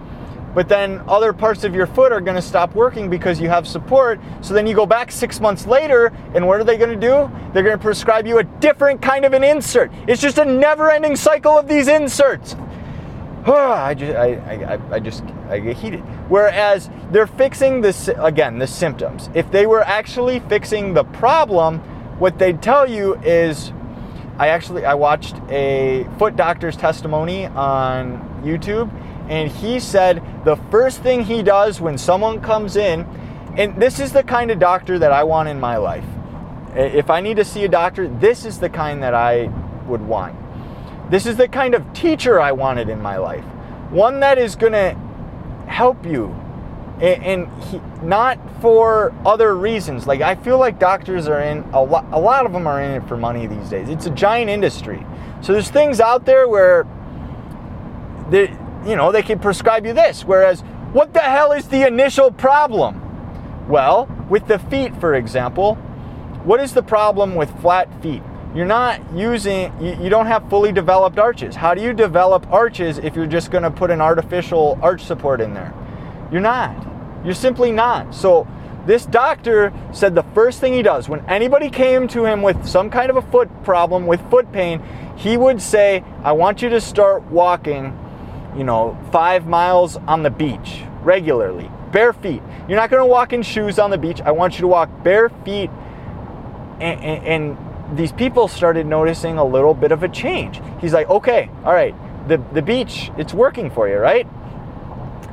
but 0.55 0.69
then 0.69 1.03
other 1.07 1.33
parts 1.33 1.63
of 1.65 1.75
your 1.75 1.87
foot 1.87 2.13
are 2.13 2.21
to 2.37 2.43
stop 2.43 2.75
working 2.75 3.09
because 3.09 3.41
you 3.41 3.49
have 3.49 3.67
support. 3.67 4.21
So 4.41 4.55
then 4.55 4.67
you 4.67 4.75
go 4.75 4.87
back 4.87 5.13
six 5.13 5.41
months 5.41 5.67
later, 5.67 6.13
and 6.35 6.47
what 6.47 6.61
are 6.61 6.65
they 6.65 6.77
to 6.91 6.97
do? 6.97 7.31
They're 7.53 7.63
to 7.79 7.83
prescribe 7.83 8.27
you 8.27 8.39
a 8.39 8.45
different 8.45 9.01
kind 9.01 9.25
of 9.25 9.33
an 9.33 9.45
insert. 9.45 9.93
It's 10.09 10.21
just 10.21 10.39
a 10.39 10.45
never 10.45 10.91
ending 10.91 11.15
cycle 11.15 11.57
of 11.57 11.69
these 11.69 11.89
inserts. 11.89 12.55
I 13.47 13.95
just, 13.95 14.17
I, 14.17 14.35
I, 14.35 14.95
I 14.97 14.99
just, 14.99 15.23
I 15.49 15.61
get 15.61 15.77
heated. 15.77 16.01
Whereas 16.29 16.91
they're 17.13 17.29
fixing 17.29 17.83
this 17.83 18.09
again, 18.09 18.59
the 18.59 18.67
symptoms. 18.67 19.31
If 19.35 19.53
they 19.53 19.67
were 19.67 19.83
actually 19.83 20.41
fixing 20.41 20.95
the 20.95 21.05
problem, 21.05 21.81
what 22.19 22.39
they'd 22.39 22.63
tell 22.63 22.89
you 22.89 23.15
is, 23.21 23.73
I 24.39 24.49
actually, 24.49 24.85
I 24.85 24.95
watched 24.95 25.37
a 25.49 26.07
foot 26.19 26.37
doctor's 26.37 26.77
testimony 26.77 27.47
on 27.47 28.43
YouTube, 28.45 28.91
and 29.29 29.51
he 29.51 29.81
said 29.81 30.23
the 30.45 30.57
first 30.71 31.03
thing 31.03 31.25
he 31.25 31.43
does 31.43 31.81
when 31.81 31.99
someone 31.99 32.41
comes 32.41 32.77
in, 32.77 33.03
and 33.57 33.81
this 33.81 33.99
is 33.99 34.13
the 34.13 34.23
kind 34.23 34.51
of 34.51 34.59
doctor 34.59 34.99
that 34.99 35.13
I 35.13 35.25
want 35.25 35.49
in 35.49 35.59
my 35.59 35.77
life. 35.77 36.05
If 36.75 37.09
I 37.09 37.21
need 37.21 37.37
to 37.39 37.45
see 37.45 37.65
a 37.65 37.69
doctor, 37.69 38.07
this 38.07 38.45
is 38.45 38.59
the 38.59 38.69
kind 38.69 39.03
that 39.03 39.15
I 39.15 39.51
would 39.87 40.03
want. 40.03 40.37
This 41.11 41.25
is 41.25 41.37
the 41.37 41.49
kind 41.49 41.75
of 41.75 41.93
teacher 41.93 42.41
I 42.41 42.53
wanted 42.53 42.89
in 42.89 43.01
my 43.01 43.17
life. 43.17 43.45
One 43.91 44.21
that 44.21 44.39
is 44.39 44.57
going 44.57 44.73
to 44.73 44.97
help 45.67 46.05
you 46.05 46.35
and, 47.01 47.23
and 47.25 47.65
he, 47.65 47.81
not 48.03 48.39
for 48.61 49.15
other 49.25 49.55
reasons. 49.55 50.07
Like 50.07 50.21
I 50.21 50.35
feel 50.35 50.59
like 50.59 50.79
doctors 50.79 51.29
are 51.29 51.41
in 51.41 51.63
a 51.73 51.83
lot. 51.83 52.07
A 52.13 52.21
lot 52.21 52.47
of 52.47 52.53
them 52.53 52.67
are 52.67 52.81
in 52.83 53.03
it 53.03 53.09
for 53.09 53.17
money 53.17 53.47
these 53.47 53.69
days. 53.69 53.89
It's 53.89 54.07
a 54.07 54.11
giant 54.11 54.51
industry. 54.51 55.05
So 55.43 55.53
there's 55.53 55.71
things 55.71 56.01
out 56.01 56.25
there 56.25 56.49
where 56.49 56.87
they, 58.31 58.51
you 58.87 58.97
know, 58.97 59.13
they 59.13 59.23
can 59.23 59.39
prescribe 59.39 59.87
you 59.87 59.93
this. 59.93 60.25
Whereas, 60.25 60.63
what 60.93 61.13
the 61.13 61.21
hell 61.21 61.53
is 61.53 61.69
the 61.69 61.87
initial 61.87 62.31
problem? 62.31 63.03
Well, 63.69 64.09
with 64.31 64.47
the 64.47 64.59
feet, 64.59 64.97
for 65.01 65.15
example, 65.15 65.75
what 66.45 66.61
is 66.61 66.73
the 66.73 66.83
problem 66.83 67.35
with 67.35 67.51
flat 67.61 68.03
feet? 68.03 68.23
you're 68.55 68.65
not 68.65 69.01
using, 69.15 69.71
you, 69.79 69.95
you, 70.05 70.09
don't 70.09 70.27
have 70.27 70.49
fully 70.49 70.73
developed 70.73 71.19
arches. 71.19 71.55
How 71.55 71.75
do 71.75 71.83
you 71.83 71.93
develop 71.93 72.51
arches 72.51 72.97
if 72.97 73.15
you're 73.15 73.27
just 73.27 73.51
going 73.51 73.65
to 73.65 73.71
put 73.71 73.91
an 73.91 74.01
artificial 74.01 74.79
arch 74.81 75.05
support 75.05 75.43
in 75.43 75.53
there? 75.53 75.75
You're 76.31 76.41
not. 76.41 76.87
You're 77.25 77.35
simply 77.35 77.73
not. 77.73 78.15
So, 78.15 78.47
this 78.87 79.05
doctor 79.05 79.73
said 79.93 80.15
the 80.15 80.23
first 80.23 80.61
thing 80.61 80.73
he 80.73 80.83
does 80.83 81.09
when 81.09 81.25
anybody 81.27 81.71
came 81.71 82.07
to 82.09 82.25
him 82.25 82.41
with 82.41 82.67
some 82.67 82.89
kind 82.89 83.11
of 83.11 83.17
a 83.17 83.23
foot 83.23 83.49
problem, 83.65 84.07
with 84.07 84.21
foot 84.31 84.53
pain, 84.53 84.81
he 85.17 85.37
would 85.37 85.61
say, 85.61 86.05
I 86.23 86.33
want 86.33 86.63
you 86.63 86.69
to 86.69 86.81
start 86.81 87.25
walking, 87.25 87.99
you 88.57 88.63
know, 88.63 88.97
five 89.11 89.47
miles 89.47 89.97
on 89.97 90.23
the 90.23 90.31
beach 90.31 90.83
regularly, 91.03 91.69
bare 91.91 92.13
feet. 92.13 92.43
You're 92.69 92.79
not 92.79 92.91
going 92.91 93.03
to 93.03 93.07
walk 93.07 93.33
in 93.33 93.43
shoes 93.43 93.81
on 93.81 93.91
the 93.91 93.99
beach. 93.99 94.21
I 94.21 94.31
want 94.31 94.55
you 94.55 94.61
to 94.61 94.69
walk 94.69 95.03
bare 95.03 95.31
feet 95.31 95.71
and, 96.81 97.01
and, 97.01 97.27
and 97.27 97.99
these 97.99 98.13
people 98.13 98.49
started 98.49 98.87
noticing 98.87 99.39
a 99.39 99.45
little 99.45 99.75
bit 99.75 99.93
of 99.93 100.03
a 100.03 100.09
change. 100.09 100.61
He's 100.81 100.93
like, 100.93 101.09
okay, 101.09 101.51
all 101.65 101.73
right, 101.73 101.95
the, 102.29 102.39
the 102.53 102.63
beach, 102.63 103.11
it's 103.17 103.33
working 103.33 103.71
for 103.71 103.89
you, 103.89 103.97
right? 103.97 104.27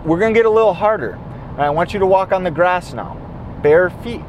We're 0.05 0.19
gonna 0.19 0.33
get 0.33 0.45
a 0.45 0.49
little 0.49 0.73
harder. 0.73 1.17
I 1.57 1.69
want 1.69 1.93
you 1.93 1.99
to 1.99 2.05
walk 2.05 2.31
on 2.31 2.43
the 2.43 2.51
grass 2.51 2.93
now, 2.93 3.15
bare 3.61 3.89
feet. 3.89 4.21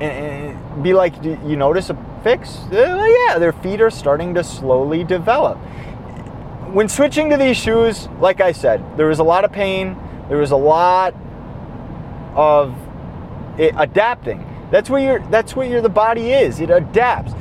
And, 0.00 0.02
and 0.02 0.82
be 0.82 0.92
like, 0.92 1.22
you 1.24 1.56
notice 1.56 1.90
a 1.90 1.96
fix? 2.22 2.58
Uh, 2.70 3.26
yeah, 3.28 3.38
their 3.38 3.52
feet 3.52 3.80
are 3.80 3.90
starting 3.90 4.34
to 4.34 4.44
slowly 4.44 5.04
develop. 5.04 5.56
When 6.72 6.88
switching 6.88 7.30
to 7.30 7.36
these 7.36 7.56
shoes, 7.56 8.08
like 8.20 8.40
I 8.40 8.52
said, 8.52 8.98
there 8.98 9.06
was 9.06 9.18
a 9.18 9.24
lot 9.24 9.44
of 9.44 9.52
pain, 9.52 9.96
there 10.28 10.38
was 10.38 10.50
a 10.50 10.56
lot 10.56 11.14
of 12.34 12.76
adapting 13.58 14.44
that's 14.70 14.90
what 14.90 15.02
your 15.02 15.20
that's 15.30 15.54
what 15.54 15.68
your 15.68 15.80
the 15.80 15.88
body 15.88 16.32
is. 16.32 16.60
It 16.60 16.70
adapts. 16.70 17.32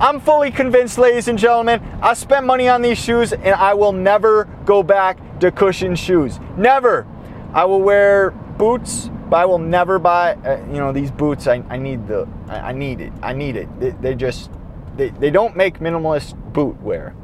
I'm 0.00 0.18
fully 0.18 0.50
convinced, 0.50 0.96
ladies 0.96 1.28
and 1.28 1.38
gentlemen. 1.38 1.78
I 2.00 2.14
spent 2.14 2.46
money 2.46 2.70
on 2.70 2.80
these 2.80 2.96
shoes 2.96 3.34
and 3.34 3.54
I 3.54 3.74
will 3.74 3.92
never 3.92 4.44
go 4.64 4.82
back 4.82 5.18
to 5.40 5.52
cushion 5.52 5.94
shoes. 5.94 6.40
Never. 6.56 7.06
I 7.52 7.66
will 7.66 7.82
wear 7.82 8.30
boots, 8.30 9.10
but 9.28 9.36
I 9.36 9.44
will 9.44 9.58
never 9.58 9.98
buy. 9.98 10.36
Uh, 10.36 10.64
you 10.68 10.78
know 10.78 10.90
these 10.90 11.10
boots. 11.10 11.46
I, 11.46 11.62
I 11.68 11.76
need 11.76 12.08
the. 12.08 12.26
I, 12.48 12.70
I 12.70 12.72
need 12.72 13.02
it. 13.02 13.12
I 13.22 13.34
need 13.34 13.56
it. 13.56 13.68
They, 13.78 13.90
they 13.90 14.14
just. 14.14 14.50
They, 14.96 15.10
they 15.10 15.28
don't 15.28 15.54
make 15.54 15.80
minimalist 15.80 16.34
boot 16.54 16.80
wear. 16.80 17.14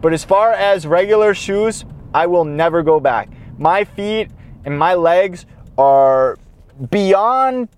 But 0.00 0.12
as 0.12 0.22
far 0.22 0.52
as 0.52 0.86
regular 0.86 1.34
shoes, 1.34 1.84
I 2.14 2.26
will 2.26 2.44
never 2.44 2.84
go 2.84 3.00
back. 3.00 3.30
My 3.58 3.82
feet 3.82 4.30
and 4.64 4.78
my 4.78 4.94
legs 4.94 5.44
are 5.76 6.38
beyond 6.88 7.68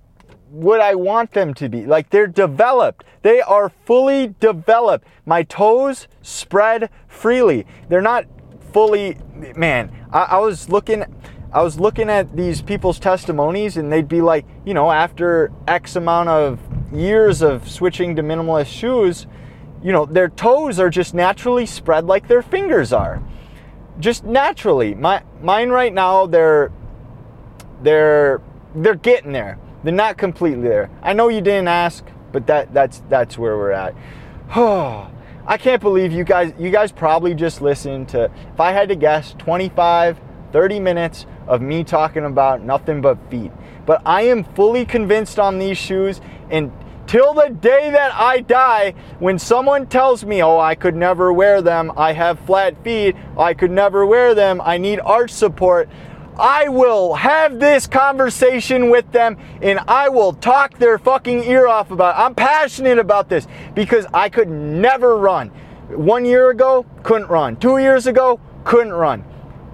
what 0.55 0.81
I 0.81 0.95
want 0.95 1.33
them 1.33 1.53
to 1.55 1.69
be. 1.69 1.85
Like 1.85 2.11
they're 2.11 2.27
developed. 2.27 3.05
They 3.23 3.41
are 3.41 3.69
fully 3.85 4.35
developed. 4.41 5.07
My 5.27 5.43
toes 5.43 6.09
spread 6.23 6.91
freely. 7.09 7.67
They're 7.89 8.01
not 8.01 8.27
fully 8.73 9.19
man, 9.57 9.91
I, 10.13 10.23
I 10.23 10.39
was 10.39 10.69
looking 10.69 11.05
I 11.53 11.63
was 11.63 11.79
looking 11.79 12.11
at 12.11 12.37
these 12.37 12.61
people's 12.61 12.99
testimonies 12.99 13.77
and 13.77 13.93
they'd 13.93 14.09
be 14.09 14.21
like, 14.21 14.45
you 14.65 14.75
know, 14.75 14.91
after 14.91 15.53
X 15.69 15.95
amount 15.95 16.29
of 16.29 16.59
years 16.93 17.43
of 17.43 17.71
switching 17.71 18.17
to 18.17 18.23
minimalist 18.23 18.67
shoes, 18.67 19.29
you 19.81 19.93
know, 19.93 20.05
their 20.05 20.29
toes 20.29 20.81
are 20.81 20.91
just 20.91 21.15
naturally 21.15 21.67
spread 21.67 22.07
like 22.07 22.27
their 22.27 22.43
fingers 22.43 22.93
are. 22.93 23.23
Just 24.01 24.25
naturally. 24.25 24.95
My 24.95 25.23
mine 25.41 25.71
right 25.71 25.93
now 25.93 26.27
they're 26.27 26.73
they're 27.83 28.41
they're 28.75 28.97
getting 28.97 29.33
there. 29.33 29.59
They're 29.85 29.93
not 29.93 30.17
completely 30.17 30.67
there. 30.67 30.91
I 31.03 31.13
know 31.13 31.29
you 31.29 31.43
didn't 31.43 31.69
ask, 31.69 32.05
but 32.33 32.47
that 32.47 32.73
that's 32.75 33.03
that's 33.09 33.39
where 33.39 33.57
we're 33.57 33.73
at. 33.73 33.95
I 35.47 35.59
can't 35.59 35.83
believe 35.83 36.11
you 36.11 36.25
guys 36.25 36.55
you 36.59 36.71
guys 36.71 36.91
probably 36.91 37.35
just 37.35 37.61
listened 37.61 38.09
to 38.09 38.31
if 38.53 38.61
I 38.61 38.73
had 38.73 38.89
to 38.89 38.97
guess 38.97 39.35
25 39.39 40.19
30 40.53 40.81
minutes 40.81 41.27
of 41.49 41.61
me 41.61 41.85
talking 41.85 42.25
about 42.25 42.63
nothing 42.63 43.03
but 43.03 43.19
feet. 43.31 43.53
But 43.85 44.01
I 44.07 44.23
am 44.23 44.45
fully 44.45 44.87
convinced 44.87 45.39
on 45.39 45.59
these 45.59 45.77
shoes 45.77 46.21
and 46.49 46.73
till 47.07 47.35
the 47.35 47.49
day 47.49 47.91
that 47.91 48.15
I 48.15 48.41
die, 48.41 48.95
when 49.19 49.39
someone 49.39 49.87
tells 49.87 50.25
me, 50.25 50.43
oh, 50.43 50.59
I 50.59 50.75
could 50.75 50.95
never 50.95 51.33
wear 51.33 51.61
them, 51.61 51.93
I 51.97 52.13
have 52.13 52.39
flat 52.41 52.83
feet, 52.85 53.17
I 53.37 53.53
could 53.53 53.71
never 53.71 54.07
wear 54.07 54.35
them, 54.35 54.61
I 54.65 54.79
need 54.79 55.01
arch 55.01 55.31
support, 55.31 55.89
I 56.39 56.69
will 56.69 57.15
have 57.15 57.61
this 57.61 57.87
conversation 57.87 58.91
with 58.91 59.11
them 59.13 59.39
and 59.63 59.79
I 59.87 60.09
will 60.09 60.33
talk 60.33 60.79
their 60.79 60.99
fucking 60.99 61.45
ear 61.45 61.69
off 61.69 61.93
about 61.93 62.17
it. 62.17 62.23
I'm 62.23 62.35
passionate 62.35 62.99
about 62.99 63.29
this 63.29 63.47
because 63.75 64.07
I 64.13 64.29
could 64.29 64.49
never 64.49 65.17
run. 65.17 65.49
One 65.91 66.25
year 66.25 66.51
ago, 66.51 66.87
couldn't 67.03 67.29
run. 67.29 67.57
Two 67.57 67.79
years 67.79 68.07
ago, 68.07 68.41
couldn't 68.65 68.93
run. 68.93 69.25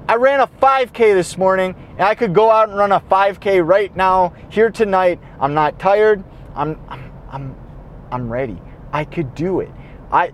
I 0.06 0.16
ran 0.16 0.40
a 0.40 0.46
5K 0.46 1.14
this 1.14 1.38
morning 1.38 1.74
and 1.92 2.02
I 2.02 2.14
could 2.14 2.34
go 2.34 2.50
out 2.50 2.68
and 2.68 2.76
run 2.76 2.92
a 2.92 3.00
5K 3.00 3.66
right 3.66 3.94
now, 3.96 4.34
here 4.50 4.70
tonight. 4.70 5.18
I'm 5.38 5.54
not 5.54 5.78
tired. 5.78 6.22
I'm, 6.54 6.78
I'm, 6.88 7.12
I'm, 7.30 7.56
I'm 8.10 8.30
ready. 8.30 8.60
I 8.92 9.04
could 9.04 9.34
do 9.34 9.60
it. 9.60 9.70
I, 10.12 10.32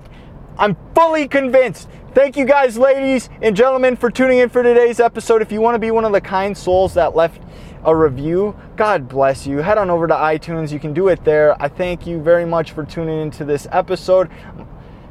I'm 0.59 0.77
fully 0.95 1.29
convinced 1.29 1.89
Thank 2.16 2.38
you 2.38 2.46
guys, 2.46 2.79
ladies 2.79 3.29
and 3.42 3.55
gentlemen, 3.55 3.94
for 3.94 4.11
tuning 4.11 4.38
in 4.38 4.48
for 4.48 4.62
today's 4.62 5.00
episode. 5.00 5.42
If 5.42 5.52
you 5.52 5.61
want 5.61 5.74
to 5.74 5.79
be 5.79 5.90
one 5.90 6.07
of 6.07 6.12
the 6.12 6.20
kind 6.22 6.57
souls 6.57 6.94
that 6.94 7.14
left 7.14 7.42
a 7.85 7.94
review, 7.94 8.57
God 8.74 9.07
bless 9.07 9.46
you. 9.46 9.59
Head 9.59 9.76
on 9.76 9.90
over 9.90 10.07
to 10.07 10.14
iTunes. 10.14 10.72
You 10.72 10.81
can 10.81 10.94
do 10.94 11.09
it 11.09 11.22
there. 11.24 11.62
I 11.62 11.68
thank 11.68 12.07
you 12.07 12.18
very 12.18 12.46
much 12.46 12.72
for 12.72 12.87
tuning 12.87 13.20
into 13.20 13.44
this 13.44 13.68
episode. 13.70 14.31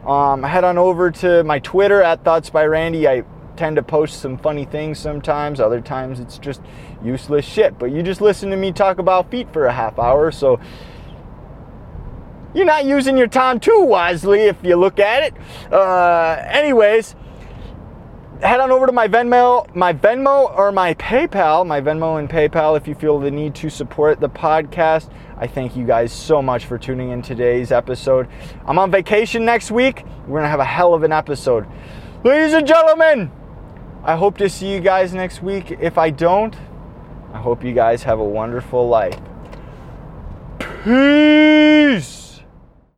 Um, 0.03 0.41
head 0.41 0.63
on 0.63 0.79
over 0.79 1.11
to 1.11 1.43
my 1.43 1.59
Twitter 1.59 2.01
at 2.01 2.23
Thoughts 2.23 2.49
by 2.49 2.65
Randy. 2.65 3.07
I 3.07 3.23
tend 3.55 3.75
to 3.75 3.83
post 3.83 4.19
some 4.19 4.35
funny 4.35 4.65
things 4.65 4.97
sometimes. 4.97 5.59
Other 5.59 5.81
times 5.81 6.19
it's 6.19 6.39
just 6.39 6.59
useless 7.03 7.45
shit. 7.45 7.77
But 7.77 7.91
you 7.91 8.01
just 8.01 8.19
listen 8.19 8.49
to 8.49 8.57
me 8.57 8.71
talk 8.71 8.97
about 8.97 9.29
feet 9.29 9.53
for 9.53 9.67
a 9.67 9.71
half 9.71 9.99
hour. 9.99 10.31
So 10.31 10.59
you're 12.55 12.65
not 12.65 12.85
using 12.85 13.17
your 13.17 13.27
time 13.27 13.59
too 13.59 13.81
wisely 13.81 14.41
if 14.41 14.57
you 14.63 14.77
look 14.77 14.97
at 14.97 15.23
it. 15.23 15.33
Uh, 15.71 16.41
anyways, 16.47 17.15
head 18.41 18.59
on 18.59 18.71
over 18.71 18.85
to 18.85 18.91
my 18.91 19.07
Venmo, 19.07 19.73
my 19.75 19.93
Venmo 19.93 20.57
or 20.57 20.71
my 20.71 20.93
PayPal, 20.95 21.67
my 21.67 21.81
Venmo 21.81 22.17
and 22.17 22.29
PayPal 22.29 22.77
if 22.77 22.87
you 22.87 22.95
feel 22.95 23.19
the 23.19 23.29
need 23.29 23.53
to 23.55 23.69
support 23.69 24.19
the 24.19 24.29
podcast. 24.29 25.11
I 25.37 25.47
thank 25.47 25.75
you 25.75 25.85
guys 25.85 26.13
so 26.13 26.41
much 26.41 26.65
for 26.65 26.77
tuning 26.77 27.09
in 27.09 27.21
today's 27.21 27.71
episode. 27.71 28.27
I'm 28.65 28.79
on 28.79 28.89
vacation 28.89 29.43
next 29.43 29.69
week. 29.69 30.05
We're 30.21 30.39
going 30.39 30.43
to 30.43 30.49
have 30.49 30.61
a 30.61 30.65
hell 30.65 30.93
of 30.93 31.03
an 31.03 31.11
episode. 31.11 31.67
Ladies 32.23 32.53
and 32.53 32.65
gentlemen, 32.65 33.31
I 34.03 34.15
hope 34.15 34.37
to 34.37 34.49
see 34.49 34.71
you 34.71 34.79
guys 34.79 35.13
next 35.13 35.43
week. 35.43 35.71
If 35.71 35.97
I 35.97 36.09
don't, 36.09 36.55
I 37.33 37.39
hope 37.39 37.65
you 37.65 37.73
guys 37.73 38.03
have 38.03 38.19
a 38.19 38.23
wonderful 38.23 38.87
life. 38.87 39.19
Peace. 40.83 42.24